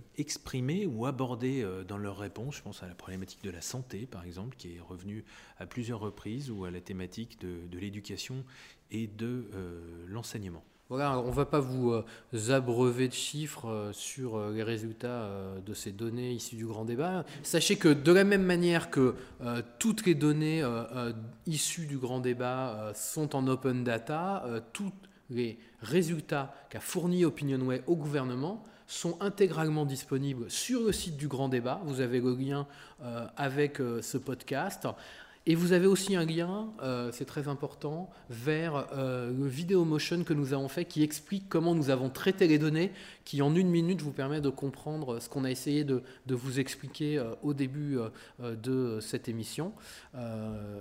ou 0.87 1.05
abordé 1.05 1.61
euh, 1.61 1.83
dans 1.83 1.97
leurs 1.97 2.17
réponses. 2.17 2.57
Je 2.57 2.61
pense 2.61 2.83
à 2.83 2.87
la 2.87 2.95
problématique 2.95 3.43
de 3.43 3.49
la 3.49 3.61
santé, 3.61 4.05
par 4.05 4.23
exemple, 4.23 4.55
qui 4.57 4.75
est 4.75 4.79
revenue 4.79 5.23
à 5.59 5.65
plusieurs 5.65 5.99
reprises, 5.99 6.51
ou 6.51 6.65
à 6.65 6.71
la 6.71 6.81
thématique 6.81 7.39
de, 7.41 7.77
l'éducation 7.77 8.43
et 8.91 9.07
de 9.07 9.45
l'enseignement. 10.07 10.63
Voilà, 10.89 11.19
on 11.19 11.27
ne 11.27 11.33
va 11.33 11.45
pas 11.45 11.59
vous 11.59 11.93
abreuver 12.49 13.07
de 13.07 13.13
chiffres 13.13 13.89
sur 13.91 14.39
les 14.51 14.63
résultats 14.63 15.29
de 15.65 15.73
ces 15.73 15.91
données 15.91 16.31
issues 16.31 16.55
du 16.55 16.65
grand 16.65 16.85
débat. 16.85 17.25
Sachez 17.43 17.75
que 17.75 17.89
de 17.89 18.11
la 18.11 18.23
même 18.23 18.43
manière 18.43 18.89
que 18.89 19.15
toutes 19.79 20.05
les 20.05 20.15
données 20.15 20.63
issues 21.45 21.85
du 21.85 21.97
grand 21.97 22.19
débat 22.19 22.91
sont 22.95 23.35
en 23.35 23.47
open 23.47 23.83
data, 23.83 24.45
tous 24.73 24.93
les 25.29 25.59
résultats 25.81 26.53
qu'a 26.69 26.79
fourni 26.79 27.25
OpinionWay 27.25 27.83
au 27.87 27.95
gouvernement 27.95 28.63
sont 28.87 29.17
intégralement 29.21 29.85
disponibles 29.85 30.49
sur 30.49 30.81
le 30.81 30.91
site 30.91 31.17
du 31.17 31.27
Grand 31.27 31.49
Débat. 31.49 31.81
Vous 31.83 31.99
avez 31.99 32.21
le 32.21 32.33
lien 32.35 32.65
euh, 33.03 33.27
avec 33.35 33.81
euh, 33.81 34.01
ce 34.01 34.17
podcast. 34.17 34.87
Et 35.49 35.55
vous 35.55 35.71
avez 35.71 35.87
aussi 35.87 36.17
un 36.17 36.25
lien, 36.25 36.73
euh, 36.83 37.09
c'est 37.13 37.23
très 37.23 37.47
important, 37.47 38.09
vers 38.29 38.85
le 38.93 39.47
vidéo 39.47 39.85
motion 39.85 40.25
que 40.25 40.33
nous 40.33 40.53
avons 40.53 40.67
fait 40.67 40.83
qui 40.83 41.03
explique 41.03 41.47
comment 41.47 41.73
nous 41.73 41.89
avons 41.89 42.09
traité 42.09 42.47
les 42.47 42.59
données, 42.59 42.91
qui 43.23 43.41
en 43.41 43.55
une 43.55 43.69
minute 43.69 44.01
vous 44.01 44.11
permet 44.11 44.41
de 44.41 44.49
comprendre 44.49 45.19
ce 45.21 45.29
qu'on 45.29 45.45
a 45.45 45.49
essayé 45.49 45.85
de, 45.85 46.03
vous 46.27 46.59
expliquer 46.59 47.23
au 47.43 47.53
début 47.53 47.97
de 48.39 48.99
cette 48.99 49.29
émission. 49.29 49.71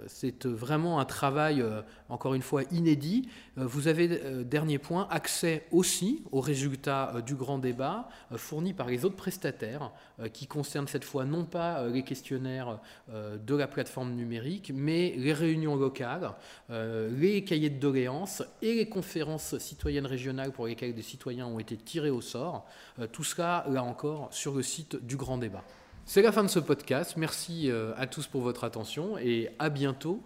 c'est 0.08 0.46
vraiment 0.46 0.98
un 0.98 1.04
travail, 1.04 1.64
encore 2.08 2.34
une 2.34 2.42
fois, 2.42 2.62
inédit. 2.72 3.28
vous 3.56 3.86
avez, 3.86 4.44
dernier 4.44 4.78
point, 4.78 5.06
accès 5.10 5.66
aussi 5.70 6.24
aux 6.32 6.40
résultats 6.40 7.22
du 7.24 7.36
grand 7.36 7.58
débat 7.58 8.08
fournis 8.32 8.74
par 8.74 8.88
les 8.88 9.04
autres 9.04 9.16
prestataires 9.16 9.92
qui 10.32 10.48
concernent 10.48 10.88
cette 10.88 11.04
fois 11.04 11.24
non 11.24 11.44
pas 11.44 11.86
les 11.88 12.02
questionnaires 12.02 12.80
de 13.12 13.54
la 13.54 13.68
plateforme 13.68 14.12
numérique, 14.14 14.55
mais 14.74 15.14
les 15.16 15.32
réunions 15.32 15.76
locales, 15.76 16.32
euh, 16.70 17.10
les 17.16 17.44
cahiers 17.44 17.70
de 17.70 17.78
doléances 17.78 18.42
et 18.62 18.74
les 18.74 18.88
conférences 18.88 19.58
citoyennes 19.58 20.06
régionales 20.06 20.52
pour 20.52 20.66
lesquelles 20.66 20.94
des 20.94 21.02
citoyens 21.02 21.46
ont 21.46 21.58
été 21.58 21.76
tirés 21.76 22.10
au 22.10 22.20
sort. 22.20 22.66
Euh, 22.98 23.06
tout 23.06 23.24
cela, 23.24 23.64
là 23.68 23.82
encore, 23.82 24.28
sur 24.32 24.54
le 24.54 24.62
site 24.62 24.96
du 25.04 25.16
Grand 25.16 25.38
Débat. 25.38 25.62
C'est 26.04 26.22
la 26.22 26.30
fin 26.30 26.44
de 26.44 26.48
ce 26.48 26.60
podcast. 26.60 27.14
Merci 27.16 27.70
euh, 27.70 27.92
à 27.96 28.06
tous 28.06 28.26
pour 28.26 28.42
votre 28.42 28.64
attention 28.64 29.18
et 29.18 29.48
à 29.58 29.70
bientôt 29.70 30.22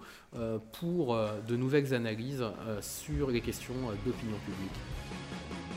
pour 0.73 1.19
de 1.49 1.57
nouvelles 1.57 1.93
analyses 1.93 2.45
sur 2.81 3.33
les 3.33 3.41
questions 3.41 3.75
d'opinion 4.05 4.39
publique. 4.45 5.70